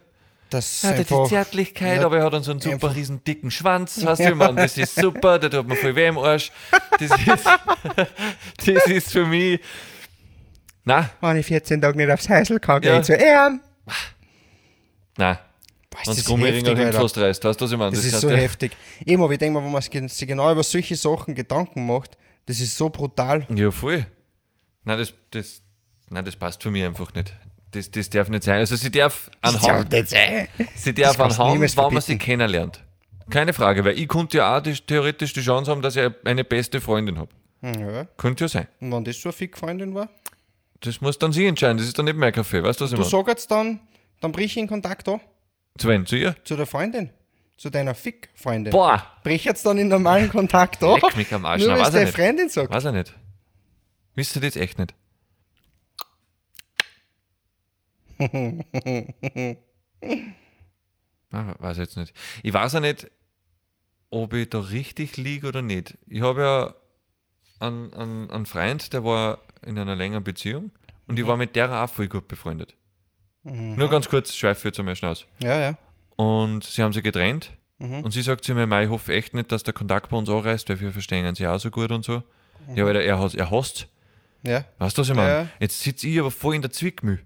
Das 0.51 0.81
Ja, 0.83 0.89
der 0.91 0.99
hat 0.99 1.09
die 1.09 1.13
einfach, 1.13 1.29
Zärtlichkeit, 1.29 1.97
Ja, 2.01 2.05
aber 2.05 2.17
er 2.19 2.25
hat 2.25 2.33
dann 2.33 2.43
so 2.43 2.51
einen 2.51 2.59
super 2.59 2.73
einfach- 2.75 2.95
riesen 2.95 3.23
dicken 3.23 3.49
Schwanz, 3.51 4.03
weißt 4.05 4.25
du, 4.25 4.35
man, 4.35 4.55
das 4.55 4.77
ist 4.77 4.95
super, 4.95 5.39
der 5.39 5.49
tut 5.49 5.67
mir 5.67 5.75
voll 5.77 5.95
weh 5.95 6.07
im 6.07 6.17
Arsch. 6.17 6.51
Das 6.99 7.09
ist, 7.09 7.45
das 8.65 8.85
ist 8.87 9.11
für 9.11 9.25
mich, 9.25 9.59
na, 10.83 11.09
wenn 11.21 11.37
ich 11.37 11.45
14 11.45 11.81
Tage 11.81 11.97
nicht 11.97 12.11
aufs 12.11 12.27
Häusl 12.29 12.59
kann, 12.59 12.81
gehe 12.81 12.91
Ja. 12.91 12.99
ich 12.99 13.05
zu 13.05 13.13
Ehren. 13.13 13.61
na, 15.17 15.39
Boah, 15.89 15.99
ist 16.01 16.07
wenn 16.07 16.15
das 16.15 16.23
du 16.25 16.31
Gummiring 16.31 16.53
heftig, 16.55 16.67
hinten 16.69 16.85
Alter. 16.87 16.99
fast 17.01 17.17
reißt, 17.17 17.43
weißt 17.45 17.61
du, 17.61 17.65
was 17.65 17.71
ich 17.71 17.77
meine? 17.77 17.91
Das, 17.95 18.03
ist 18.05 18.11
heißt, 18.13 18.21
so 18.21 18.29
der- 18.29 18.37
heftig. 18.37 18.71
Aber 19.09 19.31
ich 19.31 19.39
denke 19.39 19.59
mal, 19.59 19.65
wenn 19.65 19.71
man 19.71 19.81
sich 20.09 20.27
genau 20.27 20.51
über 20.51 20.63
solche 20.63 20.95
Sachen 20.95 21.33
Gedanken 21.35 21.85
macht, 21.85 22.17
das 22.45 22.59
ist 22.59 22.75
so 22.77 22.89
brutal. 22.89 23.45
Ja, 23.55 23.71
voll. 23.71 24.05
Nein, 24.83 24.97
das, 24.97 25.13
das, 25.31 25.61
nein, 26.09 26.25
das 26.25 26.35
passt 26.35 26.61
für 26.63 26.71
mich 26.71 26.83
einfach 26.83 27.13
nicht. 27.13 27.33
Das, 27.71 27.89
das 27.89 28.09
darf 28.09 28.27
nicht 28.29 28.43
sein. 28.43 28.59
Also 28.59 28.75
sie 28.75 28.91
darf 28.91 29.31
anhand, 29.41 29.91
nicht 29.91 30.09
sein. 30.09 30.47
sie 30.75 30.93
darf 30.93 31.15
das 31.15 31.37
du 31.37 31.43
anhand, 31.43 31.77
wann 31.77 31.93
man 31.93 32.01
sie 32.01 32.17
kennenlernt. 32.17 32.83
Keine 33.29 33.53
Frage, 33.53 33.85
weil 33.85 33.97
ich 33.97 34.07
konnte 34.09 34.37
ja 34.39 34.57
auch 34.57 34.61
die, 34.61 34.73
theoretisch 34.73 35.31
die 35.33 35.41
Chance 35.41 35.71
haben, 35.71 35.81
dass 35.81 35.95
ich 35.95 36.11
eine 36.25 36.43
beste 36.43 36.81
Freundin 36.81 37.17
habe. 37.17 37.29
Ja. 37.61 38.05
Könnte 38.17 38.43
ja 38.43 38.47
sein. 38.49 38.67
Und 38.81 38.91
wenn 38.91 39.03
das 39.05 39.21
so 39.21 39.29
eine 39.29 39.33
Fick-Freundin 39.33 39.93
war, 39.95 40.09
Das 40.81 40.99
muss 40.99 41.17
dann 41.17 41.31
sie 41.31 41.45
entscheiden, 41.45 41.77
das 41.77 41.87
ist 41.87 41.97
dann 41.97 42.05
nicht 42.05 42.17
mein 42.17 42.33
Kaffee, 42.33 42.61
weißt 42.61 42.81
du, 42.81 42.85
was 42.85 42.91
ich 42.91 42.95
du 42.97 43.01
meine? 43.01 43.09
sag 43.09 43.27
jetzt 43.27 43.49
dann, 43.51 43.79
dann 44.19 44.31
brich 44.31 44.47
ich 44.47 44.57
in 44.57 44.67
Kontakt 44.67 45.07
an 45.07 45.21
Zu 45.77 45.87
wen? 45.87 46.05
Zu 46.05 46.17
ihr? 46.17 46.35
zu 46.43 46.57
der 46.57 46.65
Freundin. 46.65 47.11
Zu 47.57 47.69
deiner 47.69 47.93
Fick-Freundin. 47.93 48.71
Boah! 48.71 49.05
Brich 49.23 49.45
jetzt 49.45 49.65
dann 49.65 49.77
in 49.77 49.87
normalen 49.87 50.29
Kontakt 50.29 50.83
an. 50.83 50.99
Leck 50.99 51.15
mich 51.15 51.31
am 51.33 51.45
Arsch. 51.45 51.61
Nur 51.63 51.77
weil 51.77 51.91
deine 51.91 52.05
nicht. 52.05 52.15
Freundin 52.15 52.49
sagt. 52.49 52.73
Weiß 52.73 52.85
ich 52.85 52.91
nicht. 52.91 53.13
Wisst 54.15 54.35
ihr 54.35 54.41
das 54.41 54.55
echt 54.55 54.79
nicht? 54.79 54.95
Ah, 61.33 61.55
weiß 61.59 61.77
ich 61.77 61.81
jetzt 61.83 61.97
nicht. 61.97 62.13
Ich 62.43 62.53
weiß 62.53 62.73
ja 62.73 62.79
nicht, 62.81 63.09
ob 64.09 64.33
ich 64.33 64.49
da 64.49 64.59
richtig 64.59 65.15
liege 65.17 65.47
oder 65.47 65.61
nicht. 65.61 65.97
Ich 66.07 66.21
habe 66.21 66.41
ja 66.41 66.75
einen, 67.65 67.93
einen, 67.93 68.29
einen 68.29 68.45
Freund, 68.45 68.91
der 68.91 69.03
war 69.05 69.39
in 69.65 69.77
einer 69.79 69.95
längeren 69.95 70.23
Beziehung 70.25 70.71
und 71.07 71.17
ich 71.17 71.25
war 71.25 71.37
mit 71.37 71.55
der 71.55 71.71
auch 71.71 71.89
voll 71.89 72.07
gut 72.09 72.27
befreundet. 72.27 72.75
Nur 73.43 73.89
ganz 73.89 74.09
kurz, 74.09 74.35
schweife 74.35 74.67
jetzt 74.67 74.79
einmal 74.79 74.95
schnell 74.95 75.11
aus. 75.11 75.25
Ja, 75.41 75.57
ja. 75.57 75.77
Und 76.17 76.63
sie 76.65 76.83
haben 76.83 76.91
sich 76.93 77.01
getrennt. 77.03 77.51
Mhm. 77.79 78.03
Und 78.03 78.11
sie 78.11 78.21
sagt 78.21 78.43
zu 78.43 78.53
mir, 78.53 78.67
"Mei, 78.67 78.83
ich 78.83 78.89
hoffe 78.89 79.13
echt 79.13 79.33
nicht, 79.33 79.51
dass 79.51 79.63
der 79.63 79.73
Kontakt 79.73 80.09
bei 80.09 80.17
uns 80.17 80.29
anreißt, 80.29 80.67
weil 80.69 80.79
wir 80.81 80.91
verstehen 80.91 81.33
sie 81.33 81.47
auch 81.47 81.59
so 81.59 81.71
gut 81.71 81.91
und 81.91 82.03
so. 82.05 82.21
Ja, 82.75 82.85
weil 82.85 82.97
er, 82.97 83.17
has- 83.17 83.33
er 83.33 83.49
hasst. 83.49 83.87
Ja. 84.43 84.65
Weißt 84.77 84.97
du, 84.97 85.01
was 85.01 85.09
ich 85.09 85.15
meine? 85.15 85.29
Ja. 85.33 85.47
Jetzt 85.59 85.79
sitze 85.81 86.07
ich 86.07 86.19
aber 86.19 86.29
voll 86.29 86.55
in 86.55 86.61
der 86.61 86.71
Zwickmühle. 86.71 87.19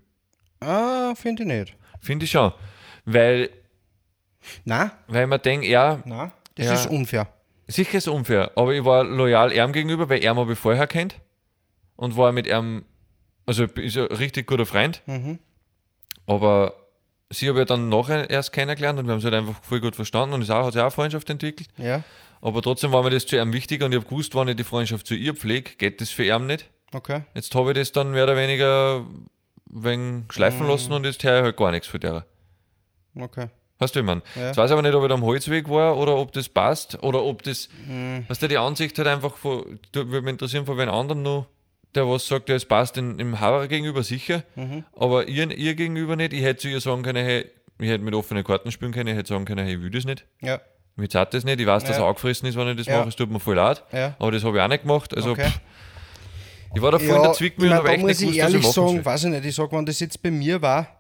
Ah, 0.65 1.15
finde 1.15 1.43
ich 1.43 1.47
nicht. 1.49 1.75
Finde 2.01 2.25
ich 2.25 2.31
schon. 2.31 2.51
Weil, 3.05 3.49
Nein, 4.63 4.91
weil 5.07 5.25
mir 5.27 5.39
denke, 5.39 5.67
ja, 5.67 6.01
nein. 6.05 6.31
Das 6.55 6.65
Ja. 6.67 6.73
ist 6.73 6.87
unfair. 6.87 7.27
sicher 7.67 7.97
ist 7.97 8.07
unfair, 8.07 8.51
aber 8.55 8.73
ich 8.73 8.85
war 8.85 9.03
loyal 9.03 9.51
ihm 9.51 9.71
gegenüber, 9.73 10.07
weil 10.09 10.23
er 10.23 10.35
habe 10.35 10.53
ich 10.53 10.59
vorher 10.59 10.85
kennt 10.87 11.15
und 11.95 12.15
war 12.15 12.31
mit 12.31 12.45
ihm, 12.47 12.85
also 13.47 13.63
ist 13.63 13.97
ein 13.97 14.05
richtig 14.05 14.45
guter 14.47 14.65
Freund. 14.67 15.01
Mhm. 15.07 15.39
Aber 16.27 16.73
sie 17.31 17.49
habe 17.49 17.61
ich 17.61 17.65
dann 17.67 17.89
nachher 17.89 18.29
erst 18.29 18.51
kennengelernt 18.53 18.99
und 18.99 19.05
wir 19.07 19.13
haben 19.13 19.17
es 19.19 19.25
halt 19.25 19.33
einfach 19.33 19.63
voll 19.63 19.81
gut 19.81 19.95
verstanden 19.95 20.35
und 20.35 20.41
es 20.43 20.49
hat 20.49 20.65
sich 20.73 20.79
auch 20.79 20.83
eine 20.85 20.91
Freundschaft 20.91 21.27
entwickelt. 21.29 21.69
Ja. 21.77 22.03
Aber 22.41 22.61
trotzdem 22.61 22.91
war 22.91 23.01
mir 23.01 23.09
das 23.09 23.25
zu 23.25 23.35
ihm 23.37 23.51
wichtig 23.51 23.81
und 23.81 23.91
ich 23.93 23.97
habe 23.97 24.07
gewusst, 24.07 24.35
wenn 24.35 24.47
ich 24.47 24.55
die 24.55 24.63
Freundschaft 24.63 25.07
zu 25.07 25.15
ihr 25.15 25.33
pflege, 25.33 25.71
geht 25.77 26.01
das 26.01 26.11
für 26.11 26.23
ihn 26.23 26.45
nicht. 26.45 26.69
Okay. 26.93 27.23
Jetzt 27.33 27.53
habe 27.55 27.71
ich 27.71 27.77
das 27.79 27.91
dann 27.91 28.11
mehr 28.11 28.25
oder 28.25 28.37
weniger 28.37 29.05
wegen 29.67 30.25
schleifen 30.29 30.67
lassen 30.67 30.93
und 30.93 31.05
jetzt 31.05 31.23
höre 31.23 31.37
ich 31.39 31.43
halt 31.43 31.57
gar 31.57 31.71
nichts 31.71 31.87
von 31.87 31.99
der. 31.99 32.25
Okay. 33.19 33.47
Weißt 33.79 33.95
du, 33.95 34.03
mein? 34.03 34.21
Ja. 34.35 34.47
Jetzt 34.47 34.57
weiß 34.57 34.69
ich 34.69 34.73
aber 34.73 34.81
nicht, 34.81 34.93
ob 34.93 35.03
ich 35.03 35.09
da 35.09 35.15
am 35.15 35.23
Holzweg 35.23 35.69
war 35.69 35.97
oder 35.97 36.15
ob 36.15 36.31
das 36.31 36.47
passt 36.47 37.01
oder 37.03 37.23
ob 37.23 37.43
das, 37.43 37.67
Mhm. 37.87 38.23
weißt 38.27 38.41
du, 38.41 38.47
die 38.47 38.57
Ansicht 38.57 38.97
halt 38.97 39.07
einfach 39.07 39.35
von, 39.35 39.79
würde 39.93 40.21
mich 40.21 40.31
interessieren 40.31 40.65
von 40.65 40.77
wen 40.77 40.87
anderen 40.89 41.23
noch, 41.23 41.47
der 41.93 42.07
was 42.07 42.27
sagt, 42.27 42.47
ja, 42.49 42.55
es 42.55 42.65
passt 42.65 42.97
in, 42.97 43.19
im 43.19 43.39
Hauer 43.41 43.67
gegenüber 43.67 44.03
sicher, 44.03 44.43
Mhm. 44.55 44.85
aber 44.95 45.27
ihr, 45.27 45.49
ihr 45.51 45.75
gegenüber 45.75 46.15
nicht. 46.15 46.31
Ich 46.33 46.43
hätte 46.43 46.61
zu 46.61 46.67
ihr 46.69 46.79
sagen 46.79 47.03
können, 47.03 47.23
hey, 47.25 47.49
ich 47.79 47.89
hätte 47.89 48.03
mit 48.03 48.13
offenen 48.13 48.43
Karten 48.45 48.71
spielen 48.71 48.93
können, 48.93 49.09
ich 49.09 49.15
hätte 49.17 49.29
sagen 49.29 49.43
können, 49.45 49.65
hey, 49.65 49.75
ich 49.75 49.81
will 49.81 49.91
das 49.91 50.05
nicht. 50.05 50.25
Ja. 50.41 50.61
Mir 50.97 51.09
zahlt 51.09 51.33
das 51.33 51.43
nicht, 51.43 51.59
ich 51.59 51.67
weiß, 51.67 51.83
dass 51.83 51.97
Ja. 51.97 52.03
er 52.03 52.07
angefressen 52.07 52.47
ist, 52.47 52.55
wenn 52.55 52.69
ich 52.69 52.77
das 52.77 52.85
Ja. 52.87 52.99
mache, 52.99 53.09
es 53.09 53.17
tut 53.17 53.29
mir 53.29 53.41
voll 53.41 53.55
leid, 53.55 53.83
Ja. 53.91 54.15
aber 54.19 54.31
das 54.31 54.45
habe 54.45 54.55
ich 54.57 54.63
auch 54.63 54.67
nicht 54.69 54.83
gemacht. 54.83 55.13
Also, 55.13 55.31
Okay. 55.31 55.49
pff, 55.49 55.59
ich 56.73 56.81
war 56.81 56.91
da 56.91 56.99
voll 56.99 57.15
in 57.15 57.21
der 57.23 57.33
Zwickmühle 57.33 57.71
ich 57.73 57.77
und 57.79 57.83
mein, 57.83 57.93
habe 57.93 57.93
echt 57.93 58.01
muss 58.01 58.19
nicht 58.19 58.21
ich 58.21 58.39
gewusst, 58.39 58.43
was 58.43 58.49
ich 58.49 58.53
ehrlich 58.53 58.73
sagen, 58.73 58.87
soll. 58.89 59.05
weiß 59.05 59.23
ich 59.25 59.29
nicht, 59.29 59.45
ich 59.45 59.55
sag, 59.55 59.71
wenn 59.71 59.85
das 59.85 59.99
jetzt 59.99 60.21
bei 60.21 60.31
mir 60.31 60.61
war 60.61 60.99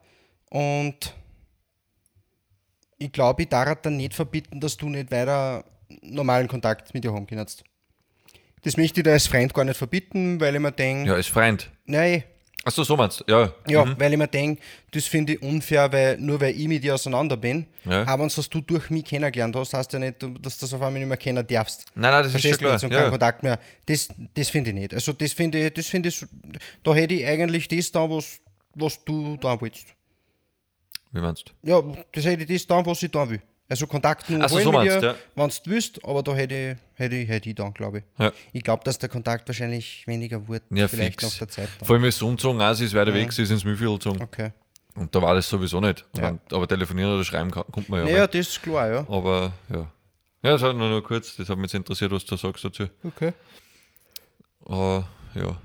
und 0.49 1.13
ich 2.97 3.11
glaube, 3.11 3.43
ich 3.43 3.49
darf 3.49 3.81
dann 3.81 3.97
nicht 3.97 4.13
verbieten, 4.13 4.59
dass 4.59 4.77
du 4.77 4.89
nicht 4.89 5.11
weiter 5.11 5.65
normalen 6.01 6.47
Kontakt 6.47 6.93
mit 6.93 7.03
dir 7.03 7.13
haben 7.13 7.27
kannst. 7.27 7.63
Das 8.63 8.77
möchte 8.77 9.01
ich 9.01 9.03
dir 9.03 9.11
als 9.11 9.27
Freund 9.27 9.53
gar 9.53 9.63
nicht 9.65 9.77
verbieten, 9.77 10.39
weil 10.39 10.55
ich 10.55 10.61
mir 10.61 10.71
denke, 10.71 11.09
Ja, 11.09 11.15
als 11.15 11.27
Freund. 11.27 11.69
nein, 11.85 12.23
Achso, 12.67 12.83
so 12.83 12.97
meinst 12.97 13.19
du, 13.21 13.31
ja. 13.31 13.53
ja, 13.67 13.99
weil 13.99 14.11
ich 14.13 14.17
mir 14.17 14.27
denke, 14.27 14.59
das 14.89 15.05
finde 15.05 15.33
ich 15.33 15.41
unfair, 15.43 15.91
weil 15.93 16.17
nur 16.17 16.41
weil 16.41 16.55
ich 16.59 16.67
mit 16.67 16.83
dir 16.83 16.95
auseinander 16.95 17.37
bin, 17.37 17.67
Ja. 17.85 18.07
aber 18.07 18.23
was 18.25 18.49
du 18.49 18.59
durch 18.59 18.89
mich 18.89 19.05
kennengelernt 19.05 19.55
hast, 19.55 19.75
heißt 19.75 19.93
ja 19.93 19.99
nicht, 19.99 20.15
dass 20.23 20.57
du 20.57 20.65
das 20.65 20.73
auf 20.73 20.81
einmal 20.81 20.93
nicht 20.99 21.07
mehr 21.07 21.15
kennen 21.17 21.45
darfst. 21.45 21.85
Nein, 21.93 22.11
nein, 22.11 22.23
das 22.23 22.33
ist 22.33 22.41
schon 22.41 22.49
Verstehst 22.57 22.61
du 22.61 22.65
klar. 22.65 22.83
und 22.83 22.91
Ja, 22.91 22.99
keinen. 23.01 23.11
Kontakt 23.11 23.43
mehr. 23.43 23.59
Das, 23.85 24.07
das 24.33 24.49
finde 24.49 24.71
ich 24.71 24.75
nicht. 24.75 24.93
Also 24.95 25.13
das 25.13 25.31
finde 25.33 25.63
ich, 25.63 25.73
das 25.73 25.85
finde 25.85 26.09
ich, 26.09 26.25
da 26.83 26.95
hätte 26.95 27.13
ich 27.13 27.25
eigentlich 27.27 27.67
das 27.67 27.91
da, 27.91 28.09
was, 28.09 28.39
was 28.73 29.03
du 29.05 29.37
da 29.37 29.61
willst. 29.61 29.85
Wie 31.11 31.19
meinst 31.21 31.45
du? 31.61 31.69
Ja, 31.69 31.83
das 32.11 32.25
hätte 32.25 32.51
ich 32.51 32.61
das 32.61 32.65
da, 32.67 32.83
was 32.83 33.03
ich 33.03 33.11
da 33.11 33.29
will. 33.29 33.41
Also 33.67 33.87
Kontakt 33.87 34.29
nur 34.29 34.43
Ach 34.43 34.49
so, 34.49 34.59
ja. 34.59 35.15
wenn 35.35 35.49
du 35.49 35.55
willst, 35.65 36.03
aber 36.05 36.21
da 36.21 36.35
hätte 36.35 36.53
ich, 36.53 36.99
hätte 36.99 37.15
hätte 37.15 37.49
ich 37.49 37.55
da, 37.55 37.69
glaube 37.69 37.99
ich. 37.99 38.03
Ja. 38.19 38.31
Ich 38.53 38.63
glaube, 38.63 38.83
dass 38.83 38.99
der 38.99 39.09
Kontakt 39.09 39.47
wahrscheinlich 39.49 40.05
weniger 40.05 40.47
wird, 40.47 40.63
Ja, 40.69 40.87
vielleicht 40.87 41.21
fix. 41.21 41.23
nach 41.23 41.37
der 41.39 41.47
Zeit. 41.49 41.69
Dann. 41.79 41.87
Vor 41.87 41.95
allem 41.95 42.05
ist 42.05 42.19
so 42.19 42.27
umgezogen, 42.27 42.75
sie 42.75 42.85
ist 42.85 42.93
weiter 42.93 43.13
weg, 43.13 43.31
sie 43.33 43.41
ist 43.41 43.49
ins 43.49 43.63
Mühlviertel 43.63 43.95
gezogen. 43.95 44.21
Okay. 44.21 44.51
Und 44.95 45.13
da 45.13 45.21
war 45.21 45.33
das 45.33 45.49
sowieso 45.49 45.81
nicht. 45.81 46.05
Ja. 46.15 46.21
dann, 46.21 46.39
aber 46.51 46.67
telefonieren 46.67 47.13
oder 47.15 47.23
schreiben 47.23 47.49
kann, 47.49 47.63
kommt 47.71 47.89
man 47.89 48.01
ja. 48.01 48.05
Naja, 48.05 48.19
rein. 48.21 48.29
das 48.31 48.47
ist 48.47 48.61
klar, 48.61 48.87
ja. 48.89 48.99
Aber 49.09 49.51
ja. 49.69 49.91
Ja, 50.43 50.51
das 50.51 50.61
hat 50.61 50.75
nur, 50.75 50.89
nur 50.89 51.03
kurz, 51.03 51.35
das 51.35 51.49
hat 51.49 51.57
mich 51.57 51.71
jetzt 51.71 51.73
interessiert, 51.73 52.11
was 52.11 52.23
du 52.23 52.37
sagst 52.37 52.63
dazu. 52.63 52.87
Okay. 53.03 53.33
Aber 54.63 55.07
ja. 55.33 55.59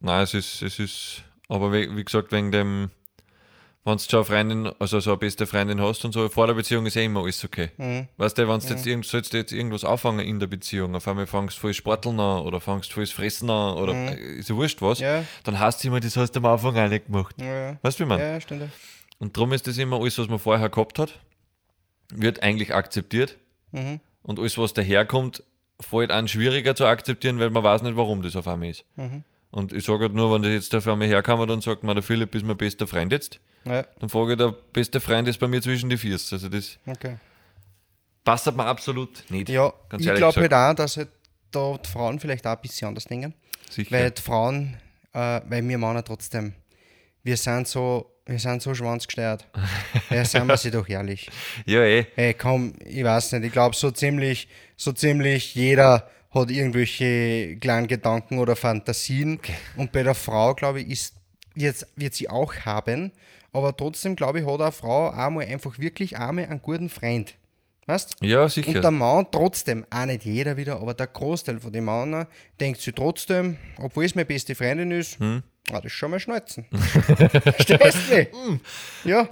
Nein, 0.00 0.22
es 0.22 0.34
ist, 0.34 0.60
es 0.60 0.78
ist, 0.78 1.22
aber 1.48 1.72
wie, 1.72 1.96
wie 1.96 2.04
gesagt, 2.04 2.30
wegen 2.32 2.52
dem, 2.52 2.90
wenn 3.84 3.96
du 3.98 4.02
schon 4.02 4.18
eine 4.20 4.24
Freundin, 4.24 4.72
also 4.78 4.98
so 5.00 5.10
eine 5.10 5.18
beste 5.18 5.46
Freundin 5.46 5.80
hast 5.80 6.04
und 6.04 6.12
so, 6.12 6.28
vor 6.28 6.46
der 6.46 6.54
Beziehung 6.54 6.86
ist 6.86 6.96
eh 6.96 7.04
immer 7.04 7.20
alles 7.22 7.44
okay. 7.44 7.70
Mhm. 7.76 8.08
Weißt 8.16 8.38
du, 8.38 8.48
wenn 8.48 8.58
du 8.60 8.66
jetzt, 8.66 8.86
irgend, 8.86 9.04
sollst 9.04 9.32
du 9.32 9.36
jetzt 9.36 9.52
irgendwas 9.52 9.84
anfangen 9.84 10.20
in 10.20 10.40
der 10.40 10.46
Beziehung, 10.46 10.94
auf 10.94 11.06
einmal 11.06 11.26
fangst 11.26 11.56
du 11.58 11.60
voll 11.60 11.74
Sporteln 11.74 12.18
an 12.18 12.42
oder 12.42 12.60
fangst 12.60 12.92
voll 12.92 13.06
Fressen 13.06 13.50
an 13.50 13.76
oder 13.76 13.92
äh, 13.94 14.38
ist 14.38 14.48
ja 14.48 14.56
wurscht 14.56 14.80
was, 14.80 15.00
Mhm. 15.00 15.04
Ja. 15.04 15.24
dann 15.44 15.58
heißt 15.58 15.78
es 15.80 15.84
immer, 15.84 16.00
das 16.00 16.16
hast 16.16 16.32
du 16.32 16.38
am 16.40 16.46
Anfang 16.46 16.76
auch 16.78 16.88
nicht 16.88 17.06
gemacht. 17.06 17.36
Ja. 17.40 17.76
Weißt 17.82 18.00
du, 18.00 18.04
wie 18.04 18.08
man? 18.08 18.20
Ja, 18.20 18.40
stimmt. 18.40 18.70
Und 19.18 19.36
darum 19.36 19.52
ist 19.52 19.66
das 19.66 19.76
immer 19.78 20.00
alles, 20.00 20.18
was 20.18 20.28
man 20.28 20.38
vorher 20.38 20.68
gehabt 20.70 20.98
hat, 20.98 21.18
wird 22.12 22.42
eigentlich 22.42 22.74
akzeptiert. 22.74 23.36
Mhm. 23.72 24.00
Und 24.22 24.38
alles, 24.38 24.56
was 24.56 24.72
daherkommt, 24.72 25.42
fällt 25.80 26.10
an 26.10 26.28
schwieriger 26.28 26.74
zu 26.74 26.86
akzeptieren, 26.86 27.38
weil 27.38 27.50
man 27.50 27.62
weiß 27.62 27.82
nicht, 27.82 27.96
warum 27.96 28.22
das 28.22 28.36
auf 28.36 28.48
einmal 28.48 28.70
ist. 28.70 28.84
Mhm. 28.96 29.24
Und 29.54 29.72
ich 29.72 29.84
sage 29.84 30.00
halt 30.00 30.14
nur, 30.14 30.34
wenn 30.34 30.42
das 30.42 30.50
jetzt 30.50 30.74
auf 30.74 30.88
einmal 30.88 31.06
herkommt 31.06 31.48
und 31.48 31.62
sagt, 31.62 31.84
man, 31.84 31.94
der 31.94 32.02
Philipp 32.02 32.34
ist 32.34 32.44
mein 32.44 32.56
bester 32.56 32.88
Freund 32.88 33.12
jetzt, 33.12 33.38
Ja, 33.64 33.84
dann 34.00 34.08
frage 34.08 34.32
ich, 34.32 34.38
der 34.38 34.52
beste 34.72 34.98
Freund 34.98 35.28
ist 35.28 35.38
bei 35.38 35.46
mir 35.46 35.62
zwischen 35.62 35.88
die 35.88 35.96
Viers. 35.96 36.32
Also 36.32 36.48
das 36.48 36.76
okay. 36.84 37.18
passt 38.24 38.52
mir 38.52 38.66
absolut 38.66 39.22
nicht. 39.30 39.48
Ja, 39.48 39.72
Ganz 39.88 40.04
ich 40.04 40.12
glaube 40.14 40.40
halt 40.40 40.52
auch, 40.52 40.74
dass 40.74 40.96
halt 40.96 41.10
da 41.52 41.78
die 41.78 41.88
Frauen 41.88 42.18
vielleicht 42.18 42.44
auch 42.48 42.56
ein 42.56 42.62
bisschen 42.62 42.88
anders 42.88 43.04
denken. 43.04 43.32
Sicher. 43.70 43.92
Weil 43.92 44.10
die 44.10 44.22
Frauen, 44.22 44.76
äh, 45.12 45.40
weil 45.46 45.68
wir 45.68 45.78
Männer 45.78 46.02
trotzdem, 46.02 46.54
wir 47.22 47.36
sind 47.36 47.68
so, 47.68 48.10
wir 48.26 48.40
sind 48.40 48.60
so 48.60 48.74
schwanzgesteuert. 48.74 49.46
ja, 50.10 50.24
seien 50.24 50.48
wir 50.48 50.56
sie 50.56 50.72
doch 50.72 50.88
ehrlich. 50.88 51.30
ja, 51.64 51.84
eh. 51.84 52.06
Hey, 52.16 52.34
komm, 52.34 52.72
ich 52.84 53.04
weiß 53.04 53.30
nicht, 53.30 53.44
ich 53.44 53.52
glaube 53.52 53.76
so 53.76 53.92
ziemlich, 53.92 54.48
so 54.76 54.90
ziemlich 54.90 55.54
jeder 55.54 56.10
hat 56.34 56.50
irgendwelche 56.50 57.56
kleinen 57.60 57.86
Gedanken 57.86 58.38
oder 58.38 58.56
Fantasien. 58.56 59.38
Und 59.76 59.92
bei 59.92 60.02
der 60.02 60.14
Frau, 60.14 60.54
glaube 60.54 60.80
ich, 60.80 60.90
ist, 60.90 61.14
jetzt 61.54 61.86
wird 61.96 62.14
sie 62.14 62.28
auch 62.28 62.54
haben. 62.64 63.12
Aber 63.52 63.76
trotzdem, 63.76 64.16
glaube 64.16 64.40
ich, 64.40 64.46
hat 64.46 64.60
eine 64.60 64.72
Frau 64.72 65.10
einmal 65.10 65.46
einfach 65.46 65.78
wirklich 65.78 66.18
einmal 66.18 66.46
einen 66.46 66.60
guten 66.60 66.88
Freund. 66.88 67.34
Weißt 67.86 68.16
Ja, 68.22 68.48
sicher. 68.48 68.68
und 68.70 68.82
der 68.82 68.90
Mann 68.90 69.26
trotzdem, 69.30 69.84
auch 69.90 70.06
nicht 70.06 70.24
jeder 70.24 70.56
wieder, 70.56 70.80
aber 70.80 70.94
der 70.94 71.06
Großteil 71.06 71.60
von 71.60 71.70
den 71.72 71.84
Männern 71.84 72.26
denkt 72.58 72.80
sich 72.80 72.94
trotzdem, 72.94 73.58
obwohl 73.76 74.04
es 74.06 74.14
meine 74.14 74.24
beste 74.24 74.54
Freundin 74.54 74.90
ist, 74.90 75.20
Hm. 75.20 75.42
Ah, 75.70 75.76
das 75.76 75.86
ist 75.86 75.92
schon 75.92 76.10
mal 76.10 76.20
Schneuzen. 76.20 76.66
Verstehst 76.70 77.98
du 78.10 78.14
mich? 78.14 78.60
ja, 79.04 79.28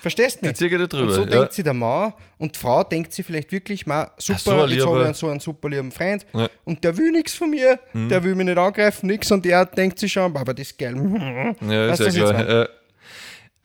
verstehst 0.00 0.38
du 0.42 0.52
zieh 0.52 0.66
ich 0.66 0.72
da 0.72 0.86
drüber, 0.86 1.08
Und 1.08 1.12
so 1.14 1.20
ja. 1.22 1.26
denkt 1.26 1.52
sich 1.52 1.64
der 1.64 1.74
Mann 1.74 2.12
und 2.38 2.54
die 2.54 2.58
Frau 2.58 2.84
denkt 2.84 3.12
sich 3.12 3.24
vielleicht 3.24 3.50
wirklich 3.52 3.86
mal, 3.86 4.10
super, 4.18 4.38
so 4.38 4.50
ein 4.52 4.70
jetzt 4.70 4.86
habe 4.86 4.98
ich 4.98 5.04
einen, 5.04 5.14
so 5.14 5.28
einen 5.28 5.40
super 5.40 5.68
lieben 5.68 5.90
Freund 5.92 6.26
Ja. 6.32 6.48
Und 6.64 6.84
der 6.84 6.96
will 6.96 7.10
nichts 7.12 7.34
von 7.34 7.50
mir, 7.50 7.78
der 7.94 8.22
will 8.22 8.34
mich 8.34 8.46
nicht 8.46 8.58
angreifen, 8.58 9.06
nichts 9.06 9.30
und 9.30 9.44
der 9.44 9.66
denkt 9.66 9.98
sich 9.98 10.12
schon, 10.12 10.36
aber 10.36 10.54
das 10.54 10.68
ist 10.68 10.78
geil. 10.78 10.94
Ja, 11.60 11.88
Weißt 11.88 12.00
ist 12.00 12.16
ja 12.16 12.30
klar. 12.30 12.48
Äh, 12.62 12.68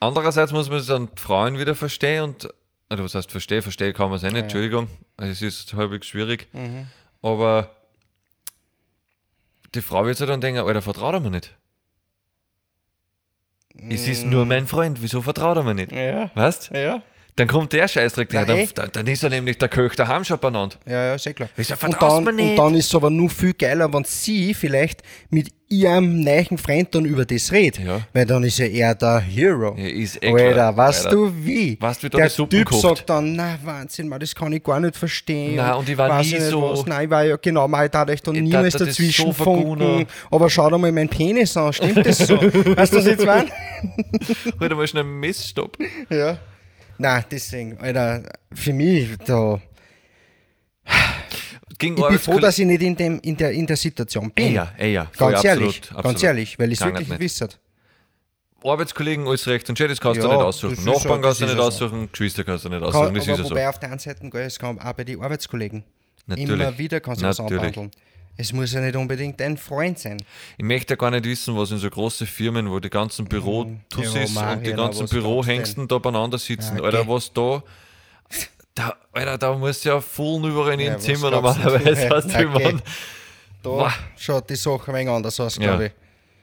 andererseits 0.00 0.52
muss 0.52 0.68
man 0.70 0.84
dann 0.86 1.08
die 1.14 1.20
Frauen 1.20 1.58
wieder 1.58 1.74
verstehen 1.74 2.24
und, 2.24 2.48
also 2.88 3.04
was 3.04 3.14
heißt 3.14 3.30
verstehen? 3.30 3.62
Verstehen 3.62 3.92
kann 3.92 4.08
man 4.08 4.18
es 4.18 4.22
eh 4.22 4.28
nicht, 4.28 4.42
Entschuldigung. 4.42 4.88
Also 5.16 5.32
es 5.32 5.42
ist 5.42 5.74
halbwegs 5.74 6.06
schwierig. 6.06 6.48
Mhm. 6.52 6.86
Aber 7.22 7.70
die 9.74 9.82
Frau 9.82 10.04
wird 10.06 10.16
sich 10.16 10.26
dann 10.26 10.40
denken, 10.40 10.60
Alter, 10.60 10.82
vertraut 10.82 11.14
er 11.14 11.20
mir 11.20 11.30
nicht. 11.30 11.54
Es 13.88 14.08
ist 14.08 14.24
nur 14.24 14.46
mein 14.46 14.66
Freund, 14.66 15.02
wieso 15.02 15.22
vertraut 15.22 15.56
er 15.56 15.62
mir 15.62 15.74
nicht? 15.74 15.92
Ja, 15.92 16.30
Weißt 16.34 16.70
ja. 16.72 17.02
Dann 17.36 17.48
kommt 17.48 17.70
der 17.74 17.86
Scheißdreck, 17.86 18.30
Na, 18.32 18.46
dann, 18.46 18.56
eh. 18.56 18.68
dann, 18.74 18.88
dann 18.92 19.06
ist 19.06 19.22
er 19.22 19.28
nämlich 19.28 19.58
der 19.58 19.68
Köch 19.68 19.94
daheim 19.94 20.24
schon 20.24 20.38
benannt. 20.38 20.78
Ja, 20.86 21.04
ja, 21.08 21.18
sehr 21.18 21.34
klar. 21.34 21.50
Wieso 21.54 21.74
und, 21.74 22.00
dann, 22.00 22.26
und 22.26 22.56
dann 22.56 22.74
ist 22.74 22.86
es 22.86 22.94
aber 22.94 23.10
nur 23.10 23.28
viel 23.28 23.52
geiler, 23.52 23.92
wenn 23.92 24.04
sie 24.04 24.54
vielleicht 24.54 25.02
mit 25.28 25.52
ihrem 25.68 26.22
neuen 26.22 26.56
Freund 26.56 26.94
dann 26.94 27.04
über 27.04 27.26
das 27.26 27.52
redet. 27.52 27.84
Ja. 27.84 28.00
Weil 28.14 28.24
dann 28.24 28.42
ist 28.42 28.56
ja 28.56 28.64
er 28.64 28.94
der 28.94 29.18
Hero. 29.20 29.74
Ja, 29.76 29.86
ist 29.86 30.22
eh 30.22 30.32
Alter, 30.32 30.74
weißt 30.78 31.12
du 31.12 31.30
wie? 31.44 31.76
Weißt 31.78 32.02
du, 32.02 32.06
wie 32.06 32.10
da 32.10 32.18
Der 32.18 32.30
Typ 32.30 32.64
kocht? 32.70 32.80
sagt 32.80 33.10
dann, 33.10 33.34
na 33.36 33.58
Wahnsinn, 33.62 34.08
man, 34.08 34.18
das 34.18 34.34
kann 34.34 34.52
ich 34.54 34.62
gar 34.64 34.80
nicht 34.80 34.96
verstehen. 34.96 35.56
Nein, 35.56 35.74
und 35.74 35.88
ich 35.90 35.98
war 35.98 36.08
weiß 36.08 36.26
nie 36.26 36.32
ich 36.34 36.38
nicht 36.40 36.50
so- 36.50 36.62
Was. 36.62 36.86
Nein, 36.86 37.04
ich 37.04 37.10
war 37.10 37.22
ja, 37.24 37.36
genau, 37.36 37.68
man, 37.68 37.84
ich 37.84 37.90
darf 37.90 38.08
euch 38.08 38.22
da 38.22 38.32
Ich 38.32 38.40
niemals 38.40 38.76
dazwischen 38.76 39.32
so. 39.32 39.76
Aber 40.30 40.48
schau 40.48 40.70
dir 40.70 40.78
mal 40.78 40.90
meinen 40.90 41.10
Penis 41.10 41.54
an, 41.56 41.70
stimmt 41.72 42.06
das 42.06 42.16
so? 42.18 42.40
weißt 42.40 42.92
du, 42.94 42.96
was 42.96 43.04
ich 43.04 43.10
jetzt 43.12 43.26
meine? 43.26 43.50
Halt 44.58 44.74
mal 44.74 44.86
schnell 44.86 45.02
einen 45.02 45.20
Messstopp. 45.20 45.76
Ja. 46.08 46.38
Nein, 46.98 47.24
deswegen, 47.30 47.78
Alter, 47.78 48.22
für 48.52 48.72
mich, 48.72 49.16
da... 49.24 49.60
Gegen 51.78 51.96
Ich 51.98 52.08
bin 52.08 52.18
froh, 52.18 52.38
dass 52.38 52.58
ich 52.58 52.64
nicht 52.66 52.82
in, 52.82 52.96
dem, 52.96 53.20
in, 53.20 53.36
der, 53.36 53.52
in 53.52 53.66
der 53.66 53.76
Situation 53.76 54.30
bin. 54.30 54.46
Eh 54.46 54.52
ja, 54.54 54.72
eh 54.78 54.92
ja. 54.92 55.10
Voll, 55.12 55.32
Ganz 55.32 55.44
absolut, 55.44 55.62
ehrlich, 55.62 55.76
absolut. 55.82 56.04
ganz 56.04 56.22
ehrlich, 56.22 56.58
weil 56.58 56.72
ich 56.72 56.80
es 56.80 56.86
wirklich 56.86 57.08
nicht. 57.08 57.18
gewusst 57.18 57.58
Arbeitskollegen, 58.64 59.28
alles 59.28 59.46
recht 59.46 59.68
und 59.68 59.76
schön, 59.78 59.88
das 59.88 60.00
kannst 60.00 60.20
du 60.20 60.26
Ja, 60.26 60.28
nicht 60.32 60.38
das 60.40 60.46
aussuchen. 60.64 60.84
Nachbarn 60.84 61.22
kannst 61.22 61.24
das 61.24 61.38
du 61.38 61.44
nicht 61.44 61.54
ja 61.54 61.70
so. 61.70 61.84
aussuchen, 61.84 62.08
Geschwister 62.10 62.44
kannst 62.44 62.64
du 62.64 62.68
nicht 62.70 62.78
Kann, 62.80 62.88
aussuchen, 62.88 63.14
das 63.14 63.22
aber 63.24 63.32
ist 63.32 63.38
ja 63.38 63.44
so. 63.44 63.50
wobei 63.50 63.68
auf 63.68 63.78
der 63.78 63.90
einen 63.90 63.98
Seite, 63.98 64.38
es 64.38 64.58
kann 64.58 64.78
auch 64.80 64.92
bei 64.94 65.04
den 65.04 65.20
Arbeitskollegen. 65.22 65.84
Natürlich. 66.26 66.50
Immer 66.50 66.78
wieder 66.78 67.00
kannst 67.00 67.22
du 67.22 67.26
Natürlich. 67.26 67.52
anwandeln. 67.52 67.90
Es 68.38 68.52
muss 68.52 68.72
ja 68.74 68.80
nicht 68.80 68.94
unbedingt 68.96 69.40
dein 69.40 69.56
Freund 69.56 69.98
sein. 69.98 70.18
Ich 70.58 70.64
möchte 70.64 70.92
ja 70.92 70.96
gar 70.96 71.10
nicht 71.10 71.24
wissen, 71.24 71.56
was 71.56 71.70
in 71.70 71.78
so 71.78 71.88
großen 71.88 72.26
Firmen, 72.26 72.70
wo 72.70 72.78
die 72.80 72.90
ganzen 72.90 73.24
Büro-Tussis 73.26 74.34
Ja, 74.34 74.52
und 74.52 74.66
die 74.66 74.72
ganzen 74.74 75.06
du 75.06 75.12
Bürohengsten 75.14 75.88
da 75.88 75.98
beieinander 75.98 76.36
sitzen. 76.38 76.76
Ja, 76.76 76.82
Alter, 76.84 77.00
okay. 77.00 77.08
was 77.08 77.32
da, 77.32 77.62
da. 78.74 78.94
Alter, 79.12 79.38
da 79.38 79.54
muss 79.54 79.82
ja 79.84 80.00
voll 80.00 80.46
überall 80.50 80.74
in 80.74 80.80
Ja, 80.80 80.94
was 80.96 81.02
Zimmer 81.02 81.30
normalerweise. 81.30 82.08
Du, 82.08 82.16
Okay. 82.16 82.48
wie 82.58 82.62
man, 82.64 82.82
Da 83.62 83.70
Wah. 83.70 83.92
schaut 84.16 84.48
die 84.50 84.54
Sache 84.56 84.88
ein 84.88 84.94
wenig 84.94 85.08
anders 85.08 85.40
aus, 85.40 85.56
Ja. 85.56 85.62
glaube 85.62 85.86
ich. 85.86 85.92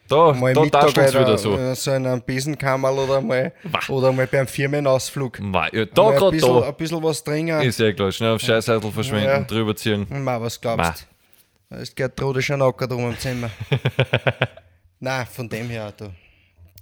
da, 0.10 0.34
Mal 0.34 0.53
da 0.53 0.62
Mittag 0.62 0.93
bei 0.95 1.08
wieder 1.10 1.23
der- 1.25 1.38
so. 1.38 1.73
so 1.75 1.91
in 1.91 2.06
einem 2.08 2.21
Besenkammerl 2.21 2.97
oder 2.99 3.21
mal, 3.21 3.53
oder 3.88 4.12
mal 4.12 4.27
beim 4.27 4.47
Firmenausflug. 4.47 5.39
Mei, 5.39 5.69
ja, 5.71 5.86
da 5.86 6.12
gerade 6.12 6.38
da. 6.38 6.67
ein 6.67 6.75
bisschen 6.75 7.03
was 7.03 7.23
trinken. 7.23 7.62
Ist 7.62 7.79
ja 7.79 7.91
klar, 7.93 8.12
schnell 8.12 8.32
auf 8.32 8.41
Scheißheitel 8.41 8.91
verschwinden, 8.91 9.25
Ja. 9.25 9.39
drüber 9.41 9.75
ziehen. 9.75 10.08
Was 10.10 10.60
glaubst 10.60 11.01
du? 11.01 11.12
Da 11.73 11.79
ist 11.79 11.95
Gertrude 11.95 12.39
schon 12.39 12.62
Acker 12.62 12.88
drum 12.88 13.09
im 13.09 13.17
Zimmer. 13.17 13.49
Nein, 14.99 15.25
von 15.25 15.49
dem 15.49 15.71
her. 15.71 15.91
Du. 15.97 16.13